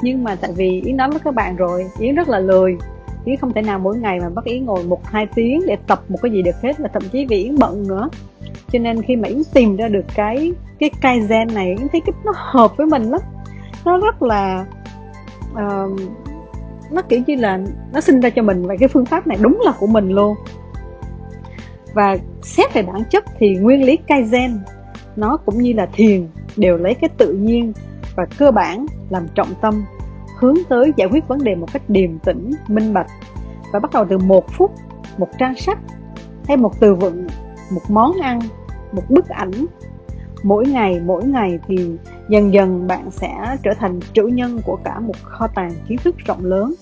Nhưng 0.00 0.24
mà 0.24 0.36
tại 0.40 0.52
vì 0.56 0.80
yến 0.80 0.96
nói 0.96 1.10
với 1.10 1.18
các 1.24 1.34
bạn 1.34 1.56
rồi 1.56 1.86
yến 1.98 2.14
rất 2.14 2.28
là 2.28 2.38
lười. 2.38 2.76
Yến 3.24 3.36
không 3.36 3.52
thể 3.52 3.62
nào 3.62 3.78
mỗi 3.78 3.96
ngày 3.96 4.20
mà 4.20 4.28
bắt 4.28 4.44
yến 4.44 4.64
ngồi 4.64 4.84
một 4.84 5.06
hai 5.06 5.26
tiếng 5.34 5.66
để 5.66 5.76
tập 5.86 6.02
một 6.08 6.18
cái 6.22 6.32
gì 6.32 6.42
được 6.42 6.62
hết 6.62 6.78
và 6.78 6.88
thậm 6.92 7.02
chí 7.12 7.26
vì 7.26 7.44
yến 7.44 7.58
bận 7.58 7.88
nữa. 7.88 8.08
Cho 8.72 8.78
nên 8.78 9.02
khi 9.02 9.16
mà 9.16 9.28
yến 9.28 9.42
tìm 9.54 9.76
ra 9.76 9.88
được 9.88 10.04
cái 10.14 10.52
cái 10.78 10.90
kaizen 11.00 11.54
này 11.54 11.66
yến 11.66 11.88
thấy 11.92 12.00
cái 12.00 12.14
nó 12.24 12.32
hợp 12.36 12.76
với 12.76 12.86
mình 12.86 13.02
lắm. 13.02 13.20
Nó 13.84 13.98
rất 13.98 14.22
là 14.22 14.66
uh, 15.52 16.00
nó 16.90 17.02
kiểu 17.08 17.20
như 17.26 17.36
là 17.36 17.60
nó 17.92 18.00
sinh 18.00 18.20
ra 18.20 18.30
cho 18.30 18.42
mình 18.42 18.66
và 18.66 18.74
cái 18.80 18.88
phương 18.88 19.06
pháp 19.06 19.26
này 19.26 19.38
đúng 19.40 19.60
là 19.64 19.72
của 19.78 19.86
mình 19.86 20.08
luôn 20.08 20.36
và 21.94 22.16
xét 22.42 22.74
về 22.74 22.82
bản 22.82 23.02
chất 23.10 23.24
thì 23.38 23.56
nguyên 23.56 23.84
lý 23.84 23.98
kaizen, 24.08 24.58
nó 25.16 25.36
cũng 25.36 25.58
như 25.58 25.72
là 25.72 25.86
thiền, 25.92 26.28
đều 26.56 26.76
lấy 26.76 26.94
cái 26.94 27.10
tự 27.16 27.32
nhiên 27.32 27.72
và 28.16 28.26
cơ 28.38 28.50
bản 28.50 28.86
làm 29.10 29.26
trọng 29.34 29.54
tâm, 29.60 29.84
hướng 30.38 30.56
tới 30.68 30.92
giải 30.96 31.08
quyết 31.08 31.28
vấn 31.28 31.44
đề 31.44 31.54
một 31.54 31.72
cách 31.72 31.82
điềm 31.88 32.18
tĩnh, 32.18 32.50
minh 32.68 32.92
bạch. 32.92 33.10
Và 33.72 33.78
bắt 33.78 33.90
đầu 33.92 34.04
từ 34.10 34.18
một 34.18 34.52
phút, 34.52 34.72
một 35.18 35.28
trang 35.38 35.54
sách, 35.56 35.78
hay 36.48 36.56
một 36.56 36.80
từ 36.80 36.94
vựng, 36.94 37.26
một 37.70 37.82
món 37.88 38.12
ăn, 38.22 38.40
một 38.92 39.02
bức 39.08 39.28
ảnh. 39.28 39.66
Mỗi 40.42 40.66
ngày 40.66 41.00
mỗi 41.04 41.24
ngày 41.24 41.58
thì 41.68 41.90
dần 42.28 42.52
dần 42.52 42.86
bạn 42.86 43.10
sẽ 43.10 43.56
trở 43.62 43.70
thành 43.78 44.00
chủ 44.12 44.22
nhân 44.22 44.60
của 44.64 44.78
cả 44.84 45.00
một 45.00 45.16
kho 45.22 45.46
tàng 45.46 45.70
kiến 45.88 45.98
thức 46.04 46.16
rộng 46.26 46.44
lớn. 46.44 46.74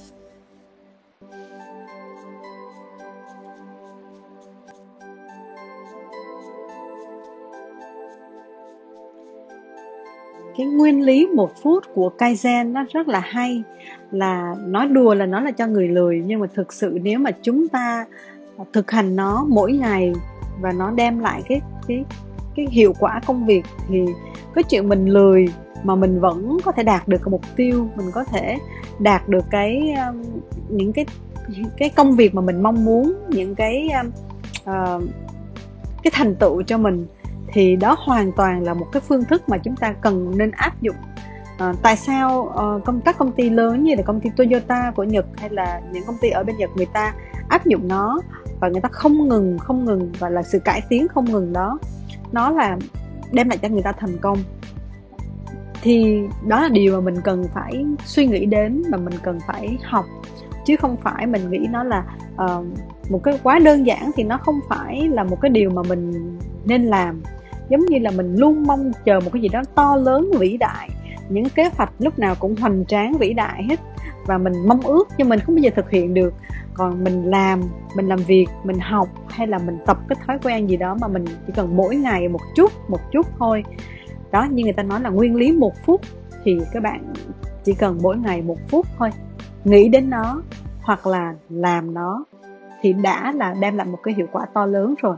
Cái 10.57 10.67
nguyên 10.67 11.03
lý 11.03 11.27
một 11.27 11.53
phút 11.63 11.85
của 11.95 12.13
Kaizen 12.19 12.73
nó 12.73 12.85
rất 12.93 13.09
là 13.09 13.21
hay 13.21 13.63
là 14.11 14.55
nói 14.67 14.89
đùa 14.89 15.15
là 15.15 15.27
nó 15.27 15.41
là 15.41 15.51
cho 15.51 15.67
người 15.67 15.89
lười 15.89 16.23
nhưng 16.27 16.41
mà 16.41 16.47
thực 16.55 16.73
sự 16.73 16.99
nếu 17.03 17.19
mà 17.19 17.31
chúng 17.43 17.69
ta 17.69 18.07
thực 18.73 18.91
hành 18.91 19.17
nó 19.17 19.47
mỗi 19.49 19.73
ngày 19.73 20.13
và 20.61 20.73
nó 20.73 20.91
đem 20.91 21.19
lại 21.19 21.43
cái 21.49 21.61
cái 21.89 22.05
cái 22.57 22.67
hiệu 22.71 22.95
quả 22.99 23.21
công 23.27 23.47
việc 23.47 23.63
thì 23.89 24.05
cái 24.55 24.65
chuyện 24.65 24.89
mình 24.89 25.07
lười 25.07 25.49
mà 25.83 25.95
mình 25.95 26.21
vẫn 26.21 26.59
có 26.65 26.73
thể 26.73 26.83
đạt 26.83 27.09
được 27.09 27.19
cái 27.19 27.31
mục 27.31 27.43
tiêu 27.57 27.89
mình 27.97 28.07
có 28.13 28.25
thể 28.25 28.59
đạt 28.99 29.29
được 29.29 29.45
cái 29.51 29.95
um, 30.09 30.23
những 30.69 30.93
cái 30.93 31.07
cái 31.79 31.89
công 31.89 32.17
việc 32.17 32.35
mà 32.35 32.43
mình 32.43 32.63
mong 32.63 32.85
muốn 32.85 33.15
những 33.29 33.55
cái 33.55 33.89
uh, 34.63 35.03
cái 36.03 36.11
thành 36.13 36.35
tựu 36.35 36.63
cho 36.63 36.79
mình 36.79 37.07
thì 37.53 37.77
đó 37.77 37.97
hoàn 37.99 38.33
toàn 38.33 38.63
là 38.63 38.75
một 38.75 38.87
cái 38.93 39.03
phương 39.09 39.25
thức 39.25 39.49
mà 39.49 39.59
chúng 39.59 39.77
ta 39.77 39.93
cần 39.93 40.39
nên 40.39 40.51
áp 40.51 40.83
dụng. 40.83 40.97
À, 41.59 41.73
tại 41.83 41.97
sao 41.97 42.41
uh, 42.41 42.85
công 42.85 43.01
các 43.01 43.19
công 43.19 43.33
ty 43.33 43.51
lớn 43.51 43.85
như 43.85 43.95
là 43.95 44.03
công 44.03 44.21
ty 44.21 44.31
Toyota 44.37 44.93
của 44.97 45.05
Nhật 45.05 45.27
hay 45.37 45.51
là 45.51 45.81
những 45.93 46.05
công 46.07 46.17
ty 46.21 46.31
ở 46.31 46.45
bên 46.45 46.57
Nhật 46.57 46.71
người 46.77 46.87
ta 46.87 47.15
áp 47.49 47.67
dụng 47.67 47.89
nó 47.89 48.21
và 48.61 48.69
người 48.69 48.81
ta 48.81 48.89
không 48.93 49.29
ngừng 49.29 49.59
không 49.59 49.85
ngừng 49.85 50.13
và 50.19 50.29
là 50.29 50.43
sự 50.43 50.59
cải 50.59 50.83
tiến 50.89 51.09
không 51.09 51.25
ngừng 51.25 51.53
đó 51.53 51.79
nó 52.33 52.51
là 52.51 52.77
đem 53.33 53.49
lại 53.49 53.59
cho 53.59 53.69
người 53.69 53.83
ta 53.83 53.93
thành 53.93 54.19
công. 54.19 54.39
Thì 55.83 56.23
đó 56.47 56.61
là 56.61 56.69
điều 56.69 56.95
mà 56.95 57.01
mình 57.01 57.21
cần 57.25 57.45
phải 57.55 57.85
suy 58.05 58.27
nghĩ 58.27 58.47
đến 58.47 58.83
và 58.91 58.99
mình 58.99 59.15
cần 59.23 59.39
phải 59.47 59.79
học 59.85 60.05
chứ 60.67 60.77
không 60.77 60.97
phải 60.97 61.27
mình 61.27 61.51
nghĩ 61.51 61.67
nó 61.71 61.85
là 61.85 62.05
uh, 62.35 62.67
một 63.11 63.21
cái 63.25 63.39
quá 63.43 63.59
đơn 63.59 63.87
giản 63.87 64.11
thì 64.17 64.23
nó 64.23 64.39
không 64.39 64.61
phải 64.69 65.09
là 65.09 65.25
một 65.25 65.41
cái 65.41 65.51
điều 65.51 65.71
mà 65.71 65.83
mình 65.89 66.13
nên 66.65 66.85
làm 66.85 67.23
giống 67.69 67.87
như 67.87 67.99
là 67.99 68.11
mình 68.11 68.37
luôn 68.37 68.65
mong 68.67 68.93
chờ 69.05 69.21
một 69.21 69.31
cái 69.33 69.43
gì 69.43 69.49
đó 69.49 69.63
to 69.75 69.97
lớn, 69.97 70.31
vĩ 70.39 70.57
đại. 70.57 70.89
Những 71.29 71.49
kế 71.49 71.71
hoạch 71.77 71.93
lúc 71.99 72.19
nào 72.19 72.35
cũng 72.39 72.57
hoành 72.57 72.85
tráng, 72.87 73.13
vĩ 73.19 73.33
đại 73.33 73.63
hết. 73.69 73.81
Và 74.27 74.39
mình 74.39 74.53
mong 74.67 74.81
ước 74.81 75.09
nhưng 75.19 75.29
mình 75.29 75.41
không 75.41 75.55
bao 75.55 75.63
giờ 75.63 75.71
thực 75.77 75.91
hiện 75.91 76.15
được. 76.15 76.35
Còn 76.75 77.05
mình 77.05 77.25
làm 77.25 77.63
mình 77.97 78.07
làm 78.07 78.19
việc, 78.19 78.47
mình 78.65 78.79
học 78.79 79.09
hay 79.29 79.47
là 79.47 79.59
mình 79.59 79.79
tập 79.87 79.99
cái 80.09 80.17
thói 80.27 80.39
quen 80.43 80.67
gì 80.67 80.77
đó 80.77 80.97
mà 81.01 81.09
mình 81.09 81.25
chỉ 81.47 81.53
cần 81.57 81.77
mỗi 81.77 81.97
ngày 81.97 82.29
một 82.29 82.41
chút 82.55 82.73
một 82.89 83.01
chút 83.13 83.27
thôi. 83.39 83.65
Đó, 84.31 84.47
như 84.51 84.65
người 84.65 84.73
ta 84.73 84.83
nói 84.83 85.01
là 85.01 85.11
nguyên 85.11 85.35
lý 85.35 85.53
một 85.53 85.73
phút 85.87 86.01
thì 86.45 86.59
các 86.73 86.83
bạn 86.83 87.13
chỉ 87.65 87.75
cần 87.75 87.99
mỗi 88.03 88.17
ngày 88.17 88.43
một 88.43 88.59
phút 88.69 88.87
thôi. 88.99 89.11
Nghĩ 89.65 89.89
đến 89.89 90.11
nó 90.11 90.43
hoặc 90.83 91.07
là 91.07 91.35
làm 91.49 91.95
nó 91.95 92.25
thì 92.81 92.93
đã 92.93 93.33
là 93.33 93.55
đem 93.61 93.77
lại 93.77 93.87
một 93.87 93.99
cái 94.03 94.15
hiệu 94.15 94.27
quả 94.33 94.47
to 94.55 94.67
lớn 94.67 94.95
rồi. 95.03 95.17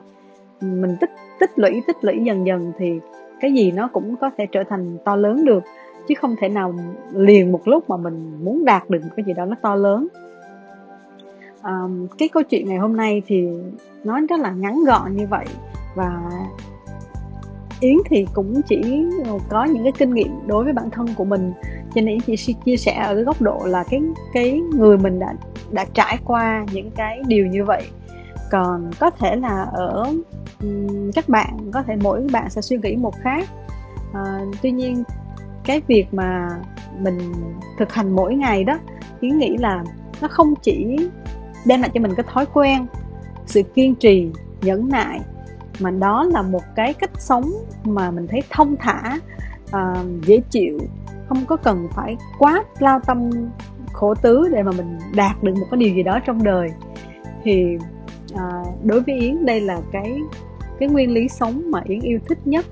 Mình 0.61 0.97
tích 1.01 1.11
tích 1.41 1.59
lũy 1.59 1.83
tích 1.87 1.97
lũy 2.05 2.21
dần 2.25 2.47
dần 2.47 2.73
thì 2.79 3.01
cái 3.41 3.53
gì 3.53 3.73
nó 3.73 3.89
cũng 3.93 4.17
có 4.17 4.31
thể 4.39 4.47
trở 4.47 4.65
thành 4.69 4.99
to 5.05 5.17
lớn 5.17 5.45
được. 5.45 5.65
Chứ 6.09 6.15
không 6.15 6.37
thể 6.41 6.49
nào 6.49 6.75
liền 7.13 7.53
một 7.53 7.69
lúc 7.69 7.91
mà 7.91 7.97
mình 7.97 8.45
muốn 8.45 8.65
đạt 8.65 8.91
được 8.91 8.99
một 9.03 9.11
cái 9.17 9.25
gì 9.25 9.33
đó 9.33 9.45
nó 9.45 9.57
to 9.63 9.75
lớn. 9.75 10.07
À, 11.63 11.81
cái 12.19 12.29
câu 12.29 12.43
chuyện 12.43 12.69
ngày 12.69 12.79
hôm 12.79 12.97
nay 12.97 13.23
thì 13.27 13.49
nó 14.05 14.21
rất 14.29 14.41
là 14.41 14.51
ngắn 14.51 14.85
gọn 14.85 15.17
như 15.17 15.27
vậy. 15.27 15.45
Và 15.95 16.31
Yến 17.81 17.97
thì 18.11 18.27
cũng 18.35 18.61
chỉ 18.69 19.05
có 19.49 19.65
những 19.65 19.83
cái 19.83 19.93
kinh 19.99 20.15
nghiệm 20.15 20.29
đối 20.47 20.65
với 20.65 20.73
bản 20.73 20.91
thân 20.91 21.07
của 21.17 21.25
mình. 21.25 21.53
Cho 21.95 22.01
nên 22.01 22.07
Yến 22.07 22.37
chỉ 22.37 22.55
chia 22.65 22.77
sẻ 22.77 22.93
ở 22.93 23.15
cái 23.15 23.25
góc 23.25 23.43
độ 23.43 23.61
là 23.65 23.85
cái 23.91 24.03
cái 24.33 24.61
người 24.75 24.99
mình 24.99 25.19
đã 25.19 25.35
đã 25.71 25.85
trải 25.95 26.19
qua 26.25 26.67
những 26.73 26.91
cái 26.91 27.23
điều 27.27 27.47
như 27.47 27.65
vậy 27.65 27.83
còn 28.51 28.91
có 29.01 29.11
thể 29.11 29.37
là 29.37 29.67
ở 29.73 30.15
các 31.15 31.29
bạn 31.29 31.71
có 31.73 31.83
thể 31.83 31.97
mỗi 32.03 32.27
bạn 32.33 32.51
sẽ 32.51 32.61
suy 32.61 32.77
nghĩ 32.83 32.97
một 32.97 33.15
khác. 33.23 33.49
Uh, 34.11 34.57
tuy 34.63 34.71
nhiên 34.71 35.05
cái 35.65 35.83
việc 35.87 36.15
mà 36.15 36.49
mình 36.99 37.33
thực 37.79 37.93
hành 37.93 38.17
mỗi 38.17 38.35
ngày 38.35 38.65
đó 38.65 38.79
yến 39.21 39.39
nghĩ 39.39 39.57
là 39.57 39.85
nó 40.21 40.29
không 40.29 40.55
chỉ 40.63 40.97
đem 41.67 41.81
lại 41.81 41.91
cho 41.95 42.01
mình 42.01 42.15
cái 42.17 42.27
thói 42.33 42.47
quen 42.47 42.87
sự 43.47 43.63
kiên 43.63 43.95
trì 43.95 44.31
nhẫn 44.63 44.89
nại 44.89 45.21
mà 45.81 45.91
đó 45.91 46.25
là 46.25 46.43
một 46.43 46.63
cái 46.77 46.95
cách 46.95 47.11
sống 47.19 47.53
mà 47.85 48.11
mình 48.11 48.27
thấy 48.27 48.43
thông 48.51 48.77
thả 48.77 49.19
uh, 49.67 50.25
dễ 50.27 50.41
chịu 50.51 50.79
không 51.29 51.47
có 51.47 51.57
cần 51.57 51.89
phải 51.93 52.17
quá 52.39 52.65
lao 52.79 53.01
tâm 53.07 53.31
khổ 53.93 54.15
tứ 54.15 54.49
để 54.53 54.63
mà 54.63 54.73
mình 54.73 54.99
đạt 55.15 55.43
được 55.43 55.55
một 55.55 55.67
cái 55.71 55.79
điều 55.79 55.95
gì 55.95 56.03
đó 56.03 56.19
trong 56.27 56.43
đời. 56.43 56.71
Thì 57.43 57.79
à, 58.35 58.63
đối 58.85 59.01
với 59.01 59.15
yến 59.15 59.47
đây 59.47 59.61
là 59.61 59.81
cái 59.93 60.19
cái 60.79 60.89
nguyên 60.89 61.11
lý 61.11 61.29
sống 61.29 61.71
mà 61.71 61.81
yến 61.85 62.01
yêu 62.01 62.19
thích 62.29 62.39
nhất. 62.45 62.67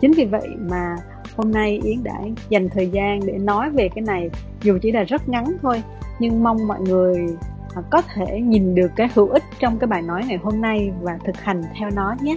Chính 0.00 0.12
vì 0.12 0.24
vậy 0.24 0.48
mà 0.58 0.96
hôm 1.36 1.52
nay 1.52 1.80
yến 1.84 2.04
đã 2.04 2.20
dành 2.48 2.68
thời 2.68 2.88
gian 2.88 3.20
để 3.26 3.38
nói 3.38 3.70
về 3.70 3.88
cái 3.94 4.02
này 4.02 4.30
dù 4.62 4.78
chỉ 4.82 4.92
là 4.92 5.02
rất 5.02 5.28
ngắn 5.28 5.44
thôi 5.62 5.82
nhưng 6.18 6.42
mong 6.42 6.66
mọi 6.66 6.80
người 6.80 7.26
à, 7.74 7.82
có 7.90 8.02
thể 8.14 8.40
nhìn 8.40 8.74
được 8.74 8.90
cái 8.96 9.08
hữu 9.14 9.28
ích 9.28 9.42
trong 9.58 9.78
cái 9.78 9.88
bài 9.88 10.02
nói 10.02 10.24
ngày 10.28 10.38
hôm 10.42 10.60
nay 10.60 10.90
và 11.00 11.18
thực 11.24 11.36
hành 11.36 11.62
theo 11.78 11.90
nó 11.90 12.14
nhé. 12.20 12.36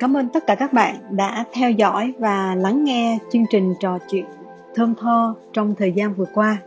Cảm 0.00 0.16
ơn 0.16 0.28
tất 0.28 0.46
cả 0.46 0.54
các 0.54 0.72
bạn 0.72 0.96
đã 1.10 1.44
theo 1.52 1.70
dõi 1.70 2.12
và 2.18 2.54
lắng 2.54 2.84
nghe 2.84 3.18
chương 3.32 3.44
trình 3.50 3.74
trò 3.80 3.98
chuyện 4.10 4.24
thơm 4.74 4.94
tho 4.94 5.34
trong 5.52 5.74
thời 5.74 5.92
gian 5.92 6.14
vừa 6.14 6.24
qua. 6.34 6.58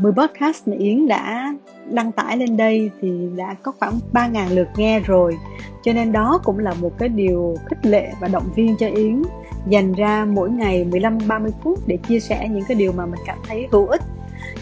10 0.00 0.12
podcast 0.12 0.68
mà 0.68 0.76
Yến 0.76 1.08
đã 1.08 1.54
đăng 1.90 2.12
tải 2.12 2.36
lên 2.36 2.56
đây 2.56 2.90
thì 3.00 3.28
đã 3.36 3.54
có 3.62 3.72
khoảng 3.78 3.98
3.000 4.12 4.54
lượt 4.54 4.68
nghe 4.76 5.00
rồi. 5.00 5.36
Cho 5.82 5.92
nên 5.92 6.12
đó 6.12 6.40
cũng 6.44 6.58
là 6.58 6.74
một 6.80 6.98
cái 6.98 7.08
điều 7.08 7.56
khích 7.66 7.86
lệ 7.86 8.12
và 8.20 8.28
động 8.28 8.48
viên 8.54 8.76
cho 8.76 8.86
Yến 8.86 9.22
dành 9.68 9.92
ra 9.92 10.24
mỗi 10.24 10.50
ngày 10.50 10.86
15-30 10.90 11.50
phút 11.62 11.78
để 11.86 11.96
chia 12.08 12.20
sẻ 12.20 12.48
những 12.48 12.64
cái 12.68 12.74
điều 12.74 12.92
mà 12.92 13.06
mình 13.06 13.20
cảm 13.26 13.38
thấy 13.48 13.66
hữu 13.72 13.86
ích, 13.86 14.02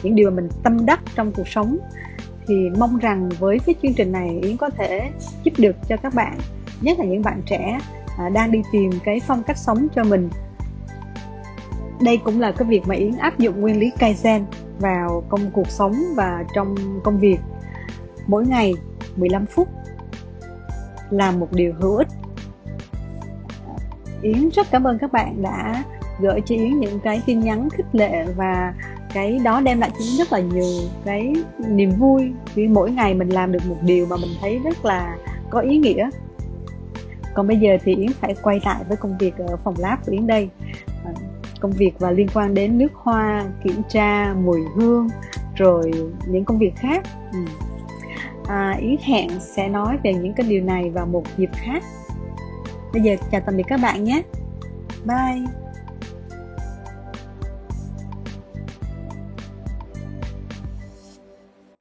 những 0.02 0.14
điều 0.14 0.30
mà 0.30 0.36
mình 0.36 0.48
tâm 0.62 0.86
đắc 0.86 1.00
trong 1.14 1.32
cuộc 1.32 1.48
sống. 1.48 1.78
Thì 2.46 2.70
mong 2.78 2.98
rằng 2.98 3.28
với 3.38 3.58
cái 3.66 3.74
chương 3.82 3.94
trình 3.94 4.12
này 4.12 4.38
Yến 4.42 4.56
có 4.56 4.70
thể 4.70 5.10
giúp 5.44 5.52
được 5.58 5.76
cho 5.88 5.96
các 5.96 6.14
bạn, 6.14 6.38
nhất 6.80 6.98
là 6.98 7.04
những 7.04 7.22
bạn 7.22 7.42
trẻ 7.46 7.78
à, 8.18 8.28
đang 8.28 8.50
đi 8.50 8.62
tìm 8.72 8.90
cái 9.04 9.20
phong 9.26 9.42
cách 9.42 9.58
sống 9.58 9.86
cho 9.94 10.04
mình. 10.04 10.30
Đây 12.00 12.16
cũng 12.16 12.40
là 12.40 12.52
cái 12.52 12.68
việc 12.68 12.82
mà 12.86 12.94
Yến 12.94 13.16
áp 13.16 13.38
dụng 13.38 13.60
nguyên 13.60 13.78
lý 13.78 13.92
Kaizen 13.98 14.42
vào 14.80 15.24
công 15.28 15.50
cuộc 15.50 15.70
sống 15.70 15.94
và 16.16 16.44
trong 16.54 16.74
công 17.04 17.18
việc. 17.18 17.38
Mỗi 18.26 18.46
ngày 18.46 18.74
15 19.16 19.46
phút 19.46 19.68
làm 21.10 21.40
một 21.40 21.52
điều 21.52 21.72
hữu 21.80 21.96
ích. 21.96 22.08
Yến 24.22 24.48
rất 24.48 24.66
cảm 24.70 24.84
ơn 24.84 24.98
các 24.98 25.12
bạn 25.12 25.42
đã 25.42 25.84
gửi 26.20 26.40
cho 26.40 26.54
Yến 26.54 26.80
những 26.80 27.00
cái 27.00 27.22
tin 27.26 27.40
nhắn 27.40 27.68
khích 27.70 27.86
lệ 27.92 28.26
và 28.36 28.74
cái 29.14 29.38
đó 29.44 29.60
đem 29.60 29.80
lại 29.80 29.90
cho 29.90 30.04
Yến 30.04 30.16
rất 30.18 30.32
là 30.32 30.38
nhiều 30.38 30.88
cái 31.04 31.34
niềm 31.68 31.90
vui 31.90 32.32
vì 32.54 32.68
mỗi 32.68 32.90
ngày 32.90 33.14
mình 33.14 33.28
làm 33.28 33.52
được 33.52 33.66
một 33.68 33.76
điều 33.82 34.06
mà 34.06 34.16
mình 34.16 34.30
thấy 34.40 34.58
rất 34.58 34.84
là 34.84 35.16
có 35.50 35.60
ý 35.60 35.78
nghĩa. 35.78 36.10
Còn 37.34 37.48
bây 37.48 37.56
giờ 37.56 37.76
thì 37.84 37.94
Yến 37.94 38.12
phải 38.12 38.34
quay 38.42 38.60
lại 38.64 38.84
với 38.88 38.96
công 38.96 39.18
việc 39.18 39.38
ở 39.38 39.56
phòng 39.56 39.74
lab 39.78 39.98
của 40.06 40.12
Yến 40.12 40.26
đây 40.26 40.48
công 41.60 41.72
việc 41.72 41.92
và 41.98 42.10
liên 42.10 42.26
quan 42.34 42.54
đến 42.54 42.78
nước 42.78 42.94
hoa 42.94 43.44
kiểm 43.64 43.82
tra 43.88 44.34
mùi 44.44 44.60
hương 44.74 45.08
rồi 45.56 45.90
những 46.28 46.44
công 46.44 46.58
việc 46.58 46.76
khác. 46.76 47.02
Ừ. 47.32 47.38
à, 48.46 48.76
yến 48.80 48.96
hẹn 49.02 49.30
sẽ 49.40 49.68
nói 49.68 49.98
về 50.04 50.14
những 50.14 50.32
cái 50.34 50.46
điều 50.48 50.64
này 50.64 50.90
vào 50.90 51.06
một 51.06 51.22
dịp 51.36 51.50
khác. 51.52 51.84
Bây 52.92 53.02
giờ 53.02 53.16
chào 53.30 53.40
tạm 53.46 53.56
biệt 53.56 53.64
các 53.66 53.80
bạn 53.82 54.04
nhé. 54.04 54.22
Bye. 55.04 55.65